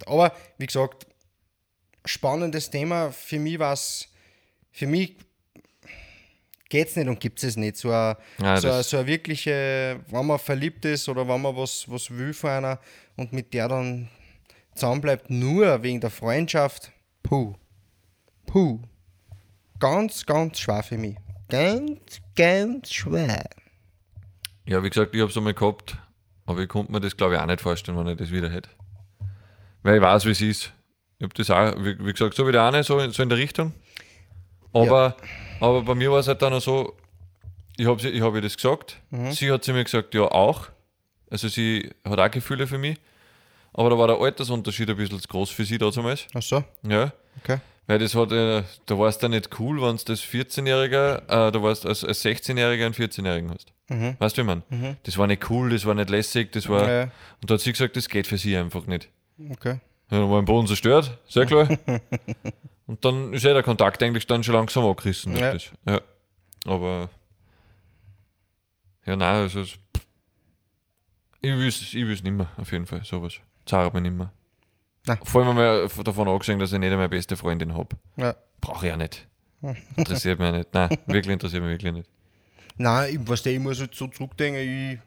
Aber 0.04 0.34
wie 0.58 0.66
gesagt, 0.66 1.06
spannendes 2.04 2.68
Thema. 2.68 3.10
Für 3.10 3.38
mich 3.38 3.58
war 3.58 3.72
es, 3.72 4.06
für 4.70 4.86
mich 4.86 5.16
geht's 6.68 6.94
nicht 6.94 7.08
und 7.08 7.20
gibt 7.20 7.42
es 7.42 7.56
nicht. 7.56 7.78
So 7.78 7.90
eine, 7.90 8.18
Ja, 8.38 8.60
so, 8.60 8.70
eine, 8.70 8.82
so 8.82 8.98
eine 8.98 9.06
wirkliche, 9.06 10.00
wenn 10.08 10.26
man 10.26 10.38
verliebt 10.38 10.84
ist 10.84 11.08
oder 11.08 11.26
wenn 11.26 11.40
man 11.40 11.56
was, 11.56 11.90
was 11.90 12.10
will 12.10 12.34
von 12.34 12.50
einer 12.50 12.78
und 13.16 13.32
mit 13.32 13.54
der 13.54 13.68
dann 13.68 14.10
zusammenbleibt, 14.74 15.30
nur 15.30 15.82
wegen 15.82 16.02
der 16.02 16.10
Freundschaft, 16.10 16.92
puh. 17.22 17.54
Puh. 18.44 18.78
Ganz, 19.78 20.26
ganz 20.26 20.58
schwer 20.58 20.82
für 20.82 20.98
mich. 20.98 21.16
Ganz, 21.48 22.20
ganz 22.36 22.92
schwer. 22.92 23.48
Ja, 24.66 24.82
wie 24.82 24.90
gesagt, 24.90 25.14
ich 25.14 25.20
habe 25.20 25.30
es 25.30 25.36
einmal 25.36 25.54
gehabt, 25.54 25.96
aber 26.46 26.60
ich 26.60 26.68
konnte 26.68 26.92
mir 26.92 27.00
das, 27.00 27.16
glaube 27.16 27.34
ich, 27.34 27.40
auch 27.40 27.46
nicht 27.46 27.60
vorstellen, 27.60 27.98
wenn 27.98 28.06
ich 28.08 28.16
das 28.18 28.30
wieder 28.30 28.50
hätte. 28.50 28.70
Weil 29.82 29.96
ich 29.96 30.02
weiß, 30.02 30.24
wie 30.26 30.30
es 30.30 30.40
ist. 30.40 30.72
Ich 31.18 31.24
habe 31.24 31.34
das 31.34 31.50
auch, 31.50 31.74
wie, 31.84 31.98
wie 32.04 32.12
gesagt, 32.12 32.34
so 32.34 32.46
wie 32.46 32.52
der 32.52 32.64
eine, 32.64 32.82
so, 32.84 32.98
in- 32.98 33.10
so 33.10 33.22
in 33.22 33.28
der 33.28 33.38
Richtung. 33.38 33.72
Aber, 34.72 35.16
aber 35.60 35.82
bei 35.82 35.94
mir 35.94 36.10
war 36.10 36.18
es 36.20 36.28
halt 36.28 36.40
dann 36.42 36.52
auch 36.54 36.60
so, 36.60 36.96
ich 37.76 37.86
habe 37.86 38.08
ich 38.08 38.20
hab 38.22 38.34
ihr 38.34 38.40
das 38.40 38.56
gesagt, 38.56 38.98
sie 39.32 39.50
hat 39.50 39.64
zu 39.64 39.72
mir 39.72 39.84
gesagt, 39.84 40.14
ja 40.14 40.22
auch. 40.22 40.68
Also 41.30 41.48
sie 41.48 41.90
hat 42.04 42.18
auch 42.18 42.30
Gefühle 42.30 42.66
für 42.66 42.78
mich. 42.78 42.98
Aber 43.74 43.90
da 43.90 43.96
war 43.98 44.06
der 44.06 44.18
Altersunterschied 44.18 44.90
ein 44.90 44.96
bisschen 44.96 45.18
zu 45.18 45.28
groß 45.28 45.50
für 45.50 45.64
sie 45.64 45.78
damals. 45.78 46.26
Ach 46.34 46.42
so, 46.42 46.62
Ja. 46.82 47.12
okay. 47.42 47.58
Weil 47.86 47.98
das 47.98 48.14
hat, 48.14 48.30
äh, 48.32 48.62
da 48.86 48.98
war 48.98 49.08
es 49.08 49.18
dann 49.18 49.32
nicht 49.32 49.58
cool, 49.58 49.82
wenn 49.82 49.96
du 49.96 50.04
das 50.04 50.20
14-Jähriger, 50.20 51.48
äh, 51.48 51.52
da 51.52 51.62
warst 51.62 51.84
als, 51.84 52.04
als 52.04 52.24
16-Jähriger 52.24 52.86
einen 52.86 52.94
14-Jährigen 52.94 53.50
hast. 53.50 53.72
Weißt 54.18 54.38
du, 54.38 54.42
wie 54.42 54.46
man? 54.46 54.62
Das 55.02 55.18
war 55.18 55.26
nicht 55.26 55.50
cool, 55.50 55.70
das 55.70 55.84
war 55.84 55.94
nicht 55.94 56.08
lässig, 56.08 56.52
das 56.52 56.68
war. 56.68 56.88
Ja. 56.88 57.02
Und 57.40 57.50
da 57.50 57.54
hat 57.54 57.60
sie 57.60 57.72
gesagt, 57.72 57.96
das 57.96 58.08
geht 58.08 58.26
für 58.26 58.38
sie 58.38 58.56
einfach 58.56 58.86
nicht. 58.86 59.08
Okay. 59.50 59.80
Ja, 60.10 60.20
dann 60.20 60.30
war 60.30 60.38
im 60.38 60.44
Boden 60.44 60.66
zerstört, 60.66 61.18
sehr 61.26 61.46
klar. 61.46 61.68
Und 62.86 63.04
dann 63.04 63.32
ist 63.32 63.44
ja 63.44 63.54
der 63.54 63.62
Kontakt 63.62 64.02
eigentlich 64.02 64.26
dann 64.26 64.44
schon 64.44 64.54
langsam 64.54 64.84
angerissen. 64.84 65.36
Ja. 65.36 65.52
Das. 65.52 65.70
ja. 65.86 66.00
Aber. 66.66 67.08
Ja, 69.06 69.16
nein, 69.16 69.36
also. 69.36 69.62
Ich 69.62 69.76
will 71.42 71.68
es 71.68 71.80
ich 71.80 72.06
will's 72.06 72.22
nicht 72.22 72.32
mehr, 72.32 72.48
auf 72.56 72.70
jeden 72.70 72.86
Fall, 72.86 73.02
sowas. 73.04 73.40
Zahlt 73.66 73.94
mir 73.94 74.00
nicht 74.00 74.14
mehr. 74.14 74.32
Nein. 75.06 75.18
Vor 75.24 75.44
allem 75.44 75.88
davon 76.04 76.28
angesehen, 76.28 76.58
dass 76.58 76.72
ich 76.72 76.78
nicht 76.78 76.90
meine 76.90 77.08
beste 77.08 77.36
Freundin 77.36 77.74
habe. 77.74 77.96
Ja. 78.16 78.34
Brauche 78.60 78.86
ich 78.86 78.90
ja 78.90 78.96
nicht. 78.96 79.26
Interessiert 79.96 80.38
mich 80.38 80.48
auch 80.48 80.52
nicht. 80.52 80.72
Nein, 80.74 80.90
wirklich 81.06 81.32
interessiert 81.32 81.62
mich 81.62 81.72
wirklich 81.72 81.92
nicht. 81.92 82.08
Nein, 82.76 83.20
ich, 83.28 83.46
ich 83.46 83.58
muss 83.58 83.80
jetzt 83.80 83.96
so 83.96 84.06
zurückdenken, 84.06 84.60
ich, 84.62 84.98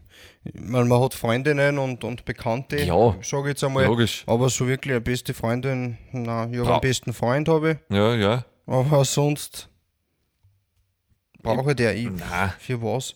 weil 0.54 0.86
man 0.86 1.02
hat 1.02 1.14
Freundinnen 1.14 1.78
und, 1.80 2.04
und 2.04 2.24
Bekannte, 2.26 2.82
Ja. 2.84 3.16
sage 3.22 3.50
jetzt 3.50 3.64
einmal. 3.64 3.86
Logisch. 3.86 4.24
Aber 4.28 4.50
so 4.50 4.68
wirklich 4.68 4.92
eine 4.94 5.02
beste 5.02 5.34
Freundin, 5.34 5.98
nein, 6.12 6.54
ich 6.54 6.60
habe 6.60 6.72
einen 6.74 6.82
besten 6.82 7.14
Freund, 7.14 7.50
habe 7.50 7.72
ich. 7.72 7.96
Ja, 7.96 8.14
ja. 8.16 8.46
Aber 8.68 9.04
sonst 9.06 9.70
brauche 11.42 11.72
ich 11.72 11.76
der 11.76 11.96
ich. 11.96 12.10
Nein. 12.10 12.54
Für 12.60 12.82
was? 12.82 13.16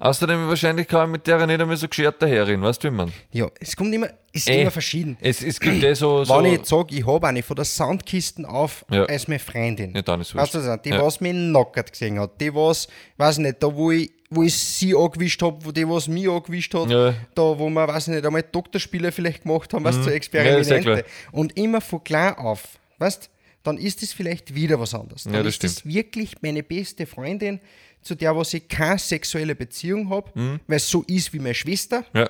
Außerdem 0.00 0.48
wahrscheinlich 0.48 0.86
kann 0.86 1.06
ich 1.08 1.12
mit 1.12 1.26
der 1.26 1.44
nicht 1.46 1.60
einmal 1.60 1.76
so 1.76 1.88
geschert 1.88 2.22
daherreden, 2.22 2.62
weißt 2.62 2.84
du, 2.84 2.88
wie 2.88 2.94
man? 2.94 3.12
Ja, 3.32 3.48
es 3.60 3.74
kommt 3.74 3.92
immer, 3.92 4.06
es 4.32 4.42
ist 4.42 4.48
Ey. 4.48 4.62
immer 4.62 4.70
verschieden. 4.70 5.16
Es, 5.20 5.42
es 5.42 5.58
gibt 5.58 5.82
eh 5.82 5.94
so. 5.94 6.24
so 6.24 6.36
Wenn 6.38 6.44
ich 6.46 6.52
jetzt 6.58 6.68
sage, 6.68 6.94
ich 6.94 7.06
habe 7.06 7.26
eine 7.26 7.42
von 7.42 7.56
der 7.56 7.64
Sandkisten 7.64 8.44
auf 8.46 8.84
Ja. 8.90 9.04
als 9.04 9.26
meine 9.28 9.40
Freundin. 9.40 9.94
ja, 9.94 10.02
dann 10.02 10.20
ist 10.20 10.28
es 10.28 10.34
Weißt 10.36 10.54
du, 10.54 10.64
was, 10.64 10.82
die, 10.82 10.90
Ja. 10.90 11.02
was 11.02 11.20
mich 11.20 11.34
nackert 11.34 11.90
gesehen 11.92 12.20
hat, 12.20 12.40
die, 12.40 12.54
was, 12.54 12.86
weiß 13.16 13.38
nicht, 13.38 13.62
da, 13.62 13.74
wo 13.74 13.90
ich, 13.90 14.10
wo 14.30 14.42
ich 14.42 14.56
sie 14.56 14.94
angewischt 14.94 15.42
habe, 15.42 15.64
wo 15.64 15.72
die, 15.72 15.88
was 15.88 16.06
mich 16.06 16.28
angewischt 16.28 16.74
hat, 16.74 16.90
Ja. 16.90 17.10
Mhm. 17.10 17.16
da, 17.34 17.42
wo 17.58 17.68
wir, 17.68 17.88
weiß 17.88 18.08
nicht, 18.08 18.24
einmal 18.24 18.42
Doktorspiele 18.44 19.10
vielleicht 19.10 19.42
gemacht 19.42 19.72
haben, 19.74 19.84
du, 19.84 19.92
so 19.92 20.10
Ja, 20.10 20.14
Experimente. 20.16 20.90
ja 20.98 21.02
und 21.32 21.56
immer 21.56 21.80
von 21.80 22.04
klein 22.04 22.34
auf, 22.36 22.62
weißt 22.98 23.30
dann 23.68 23.78
ist 23.78 24.02
es 24.02 24.12
vielleicht 24.12 24.54
wieder 24.54 24.80
was 24.80 24.94
anderes. 24.94 25.24
Dann 25.24 25.34
Ja, 25.34 25.42
das 25.42 25.54
ist 25.56 25.64
es 25.64 25.86
wirklich 25.86 26.40
meine 26.42 26.62
beste 26.62 27.06
Freundin, 27.06 27.60
zu 28.02 28.14
der, 28.14 28.34
was 28.36 28.54
ich 28.54 28.66
keine 28.68 28.98
sexuelle 28.98 29.54
Beziehung 29.54 30.08
habe, 30.10 30.30
Mhm. 30.34 30.60
weil 30.66 30.76
es 30.76 30.88
so 30.88 31.02
ist 31.06 31.32
wie 31.32 31.38
meine 31.38 31.54
Schwester 31.54 32.04
Ja. 32.14 32.28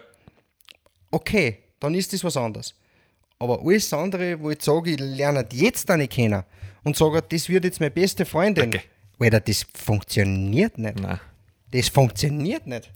okay, 1.11 1.59
dann 1.81 1.95
ist 1.95 2.13
das 2.13 2.25
was 2.25 2.37
anderes. 2.37 2.75
Aber 3.39 3.61
alles 3.63 3.93
andere, 3.93 4.41
wo 4.41 4.51
ich 4.51 4.61
sage, 4.63 4.91
ich 4.93 4.99
lerne 5.01 5.47
jetzt 5.53 5.91
eine 5.91 6.09
kennen 6.09 6.43
und 6.83 6.97
sage, 6.97 7.23
das 7.23 7.49
wird 7.49 7.65
jetzt 7.65 7.81
meine 7.81 7.91
beste 7.93 8.25
Freundin, 8.25 8.69
Okay. 8.69 8.81
Alter, 9.21 9.41
das 9.41 9.67
funktioniert 9.75 10.79
nicht. 10.79 11.01
Nein. 11.01 11.21
Das 11.73 11.89
funktioniert 11.89 12.67
nicht. 12.67 12.91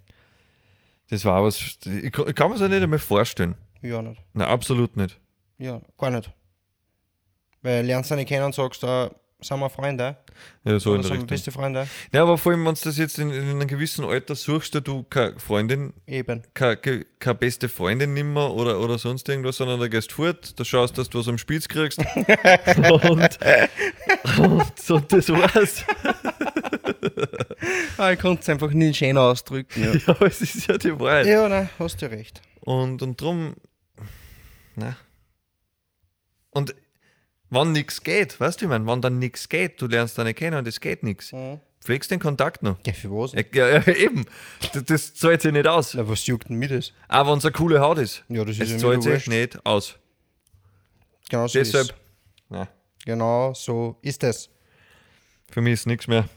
Das 1.10 1.24
war 1.24 1.42
was. 1.44 1.60
Ich, 1.84 2.12
kann- 2.12 2.28
ich 2.28 2.34
kann 2.34 2.50
mir 2.50 2.58
das 2.58 2.68
nicht 2.70 2.82
einmal 2.82 2.98
vorstellen. 2.98 3.54
Ja, 3.82 4.00
nicht. 4.02 4.20
Nein, 4.32 4.48
absolut 4.48 4.96
nicht. 4.96 5.18
Ja, 5.58 5.80
gar 5.98 6.10
nicht. 6.10 6.30
Weil 7.62 7.86
lernst 7.86 8.10
du 8.10 8.14
eine 8.14 8.24
kennen 8.24 8.44
und 8.44 8.54
sagst, 8.54 8.82
da 8.82 9.10
sind 9.40 9.58
wir 9.58 9.70
Freunde. 9.70 10.16
Ja, 10.64 10.78
so 10.78 10.94
in 10.94 11.02
der 11.02 11.10
Richtung. 11.10 11.26
beste 11.26 11.50
Freunde. 11.52 11.88
Ja, 12.12 12.22
aber 12.22 12.38
vor 12.38 12.52
allem, 12.52 12.64
wenn 12.64 12.74
du 12.74 12.80
das 12.84 12.96
jetzt 12.96 13.18
in, 13.18 13.30
in 13.30 13.50
einem 13.50 13.66
gewissen 13.66 14.04
Alter 14.04 14.34
suchst, 14.36 14.74
da 14.74 14.80
du 14.80 15.02
keine 15.04 15.38
Freundin, 15.38 15.92
Eben. 16.06 16.42
keine, 16.54 16.76
keine, 16.76 17.34
beste 17.34 17.68
Freundin 17.68 18.14
nimmer 18.14 18.52
oder, 18.54 18.78
oder 18.80 18.98
sonst 18.98 19.28
irgendwas, 19.28 19.56
sondern 19.56 19.80
da 19.80 19.88
gehst 19.88 20.12
fort, 20.12 20.58
da 20.58 20.64
schaust, 20.64 20.96
dass 20.98 21.08
du 21.10 21.18
was 21.18 21.28
am 21.28 21.38
Spitz 21.38 21.66
kriegst. 21.68 21.98
und, 23.02 23.38
und 24.38 24.78
so, 24.78 25.00
das 25.00 25.28
war's. 25.28 25.84
Ah, 27.98 28.12
ich 28.12 28.18
konnte 28.18 28.42
es 28.42 28.48
einfach 28.48 28.70
nie 28.70 28.94
schön 28.94 29.16
ausdrücken. 29.18 29.82
Ja, 29.82 29.92
Ja, 30.20 30.26
es 30.26 30.40
ist 30.40 30.66
ja 30.66 30.78
die 30.78 30.98
Wahrheit. 30.98 31.26
ja 31.26 31.48
nein, 31.48 31.68
hast 31.78 32.00
du 32.00 32.10
recht. 32.10 32.40
Und, 32.60 33.02
und 33.02 33.20
drum, 33.20 33.54
na. 34.76 34.96
Und 36.50 36.74
wenn 37.52 37.72
nichts 37.72 38.02
geht, 38.02 38.38
weißt 38.40 38.60
du, 38.60 38.64
ich 38.64 38.68
meine, 38.68 38.86
wenn 38.86 39.00
dann 39.00 39.18
nichts 39.18 39.48
geht, 39.48 39.80
du 39.80 39.86
lernst 39.86 40.18
eine 40.18 40.34
kennen 40.34 40.58
und 40.58 40.66
es 40.66 40.80
geht 40.80 41.02
nichts, 41.02 41.32
Mhm. 41.32 41.60
pflegst 41.80 42.10
den 42.10 42.20
Kontakt 42.20 42.62
noch. 42.62 42.76
Ja, 42.86 42.92
für 42.92 43.10
was? 43.10 43.32
Ja, 43.32 43.68
ja, 43.68 43.86
eben. 43.94 44.24
Das, 44.72 44.84
das 44.84 45.14
zahlt 45.14 45.42
sich 45.42 45.52
nicht 45.52 45.66
aus. 45.66 45.94
Na, 45.94 46.08
was 46.08 46.26
juckt 46.26 46.48
denn 46.48 46.56
mir 46.56 46.68
das? 46.68 46.92
Auch 47.08 47.26
wenn 47.30 47.38
es 47.38 47.44
eine 47.44 47.52
coole 47.52 47.80
Haut 47.80 47.98
ist. 47.98 48.24
Ja, 48.28 48.44
das 48.44 48.56
ist 48.56 48.62
es 48.62 48.70
ja 48.72 48.78
zahlt 48.78 49.02
sich 49.02 49.26
nicht 49.28 49.64
aus. 49.66 49.96
Genau 51.28 51.46
so 51.46 51.58
Deshalb, 51.58 51.86
ist 51.88 51.94
na, 52.50 52.68
Genau 53.04 53.52
so 53.54 53.96
ist 54.02 54.22
es. 54.24 54.48
für 55.50 55.60
mich 55.60 55.74
ist 55.74 55.86
nichts 55.86 56.06
mehr. 56.06 56.28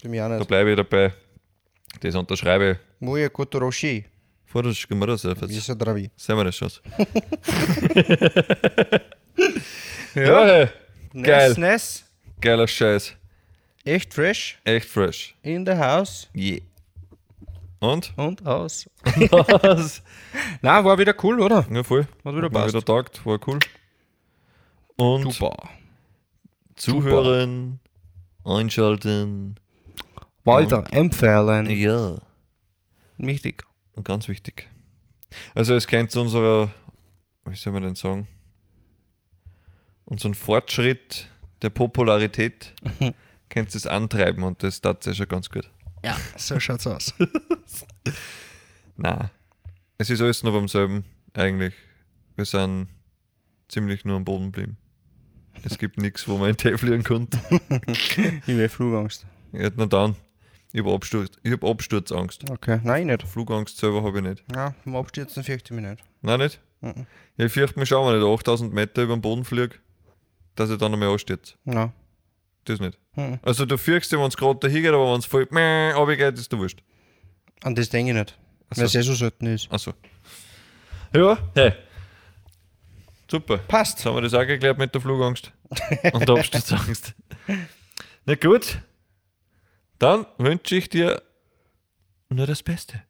Für 0.00 0.08
mich 0.08 0.20
auch 0.20 0.28
Da 0.28 0.38
nicht. 0.38 0.48
bleibe 0.48 0.70
ich 0.70 0.76
dabei. 0.76 1.12
Das 2.00 2.14
unterschreibe 2.14 2.72
ich. 2.72 2.78
Moje 3.00 3.28
Kotoroshi. 3.30 4.04
Vor 4.46 4.62
das 4.62 4.86
gehen 4.86 4.98
wir 4.98 5.06
das 5.06 5.24
auf. 5.26 5.40
Wie 5.42 5.54
Jetzt 5.54 5.66
so 5.66 5.74
dravi. 5.74 6.10
sehen 6.16 6.36
wir 6.36 6.44
das 6.44 6.56
schon. 6.56 6.70
ja, 10.14 10.44
hey. 10.44 10.68
geil. 11.22 11.48
Nice, 11.50 11.56
nice. 11.58 12.04
Geiler 12.40 12.66
Scheiß. 12.66 13.16
Echt 13.84 14.12
fresh. 14.14 14.58
Echt 14.64 14.86
fresh. 14.88 15.34
In 15.42 15.66
the 15.66 15.72
house 15.72 16.28
Yeah. 16.34 16.60
Und? 17.80 18.12
und 18.16 18.46
aus. 18.46 18.88
Was? 19.04 20.02
Na, 20.62 20.84
war 20.84 20.98
wieder 20.98 21.14
cool, 21.24 21.40
oder? 21.40 21.66
Ja, 21.70 21.82
voll. 21.82 22.06
Hat 22.24 22.34
wieder 22.34 22.44
Hat 22.44 22.52
passt. 22.52 22.74
wieder 22.74 22.84
taugt, 22.84 23.26
war 23.26 23.40
cool. 23.48 23.58
Und 24.96 25.32
Super. 25.32 25.68
zuhören, 26.76 27.80
einschalten. 28.44 29.56
Weiter 30.44 30.84
empfehlen. 30.92 31.70
Ja. 31.70 32.16
Wichtig. 33.18 33.64
Und 33.94 34.04
ganz 34.04 34.28
wichtig. 34.28 34.68
Also 35.54 35.74
es 35.74 35.86
kennt 35.86 36.10
zu 36.10 36.20
unserer, 36.20 36.70
wie 37.46 37.56
soll 37.56 37.72
man 37.72 37.82
denn 37.82 37.94
sagen, 37.94 38.28
unseren 40.04 40.34
Fortschritt 40.34 41.28
der 41.62 41.70
Popularität 41.70 42.74
kennt 43.48 43.74
es 43.74 43.86
antreiben 43.86 44.42
und 44.42 44.62
das 44.62 44.80
tat 44.80 45.04
ja 45.06 45.14
schon 45.14 45.28
ganz 45.28 45.50
gut. 45.50 45.70
Ja, 46.04 46.16
so 46.36 46.58
schaut's 46.60 46.86
aus. 46.86 47.14
Na, 48.96 49.30
es 49.98 50.10
ist 50.10 50.20
alles 50.20 50.42
noch 50.42 50.52
beim 50.52 50.68
selben 50.68 51.04
eigentlich. 51.34 51.74
Wir 52.36 52.44
sind 52.44 52.88
ziemlich 53.68 54.04
nur 54.04 54.16
am 54.16 54.24
Boden 54.24 54.52
geblieben. 54.52 54.76
Es 55.64 55.78
gibt 55.78 55.98
nichts, 55.98 56.26
wo 56.26 56.38
man 56.38 56.50
in 56.50 56.56
Tee 56.56 56.76
fliegen 56.76 57.04
konnte. 57.04 57.38
ich 57.86 58.46
will 58.46 58.68
Flugangst. 58.68 59.26
Ja, 59.52 59.70
na 59.76 59.86
dann. 59.86 60.16
Ich 60.72 60.80
habe 60.80 60.94
Absturz, 60.94 61.36
ich 61.42 61.52
hab 61.52 61.64
Absturzangst. 61.64 62.50
Okay, 62.50 62.80
nein, 62.82 63.02
ich 63.02 63.18
nicht. 63.18 63.28
Flugangst 63.30 63.76
selber 63.76 64.02
habe 64.02 64.18
ich 64.18 64.24
nicht. 64.24 64.44
Ja, 64.54 64.74
im 64.86 64.96
Abstürzen 64.96 65.44
fürchte 65.44 65.74
ich 65.74 65.80
mich 65.80 65.88
nicht. 65.90 66.02
Nein, 66.22 66.40
nicht? 66.40 66.60
Mhm. 66.80 67.06
Ja, 67.36 67.44
ich 67.44 67.52
fürchte 67.52 67.78
mich 67.78 67.90
schon, 67.90 68.06
wenn 68.06 68.16
ich 68.18 68.24
da 68.24 68.32
8000 68.32 68.72
Meter 68.72 69.02
über 69.02 69.14
den 69.14 69.20
Boden 69.20 69.44
fliege, 69.44 69.76
dass 70.56 70.70
ich 70.70 70.78
dann 70.78 70.92
einmal 70.92 71.08
anstürze. 71.10 71.54
Ja. 71.64 71.92
Das 72.64 72.78
nicht. 72.80 72.98
Mhm. 73.16 73.38
Also 73.42 73.66
du 73.66 73.76
fürchst 73.76 74.12
dich, 74.12 74.18
wenn 74.18 74.26
es 74.26 74.36
gerade 74.36 74.58
da 74.60 74.68
hingeht, 74.68 74.92
aber 74.92 75.12
wenn 75.12 75.18
es 75.18 75.26
voll 75.26 75.42
runtergeht, 75.50 76.38
ist 76.38 76.52
du 76.52 76.58
wurscht. 76.58 76.82
An 77.62 77.74
das 77.74 77.88
denke 77.88 78.12
ich 78.12 78.18
nicht. 78.18 78.38
Ach 78.70 78.76
Weil 78.76 78.84
es 78.84 78.92
so. 78.92 78.98
eh 78.98 79.02
so 79.02 79.14
selten 79.14 79.46
ist. 79.46 79.70
Achso. 79.72 79.92
Ja, 81.14 81.38
hey. 81.54 81.72
Super. 83.30 83.58
Passt. 83.58 83.98
Jetzt 83.98 84.06
haben 84.06 84.16
wir 84.16 84.22
das 84.22 84.34
auch 84.34 84.46
geklärt 84.46 84.78
mit 84.78 84.94
der 84.94 85.00
Flugangst 85.00 85.52
und 86.12 86.28
der 86.28 86.36
Absturzangst. 86.36 87.14
Na 88.24 88.34
gut, 88.34 88.78
dann 89.98 90.26
wünsche 90.38 90.76
ich 90.76 90.88
dir 90.88 91.22
nur 92.28 92.46
das 92.46 92.62
Beste. 92.62 93.02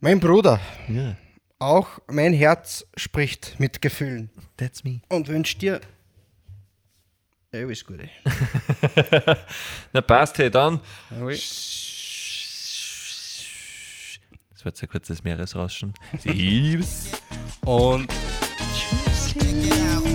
Mein 0.00 0.20
Bruder, 0.20 0.60
Ja, 0.88 1.16
auch 1.64 1.88
mein 2.08 2.32
Herz 2.32 2.86
spricht 2.96 3.58
mit 3.58 3.80
Gefühlen 3.80 4.30
that's 4.56 4.84
me. 4.84 5.00
und 5.08 5.28
wünscht 5.28 5.62
dir 5.62 5.80
alles 7.52 7.84
Gute. 7.84 8.08
Na 9.92 10.00
passt, 10.00 10.38
hey, 10.38 10.50
dann. 10.50 10.80
Ui. 11.20 11.34
Das 14.50 14.64
wird 14.64 14.76
so 14.76 14.86
ein 14.86 14.88
kurzes 14.88 15.22
Meeresrauschen. 15.22 15.94
Servus. 16.18 17.12
Und 17.64 18.10
out. 18.10 20.13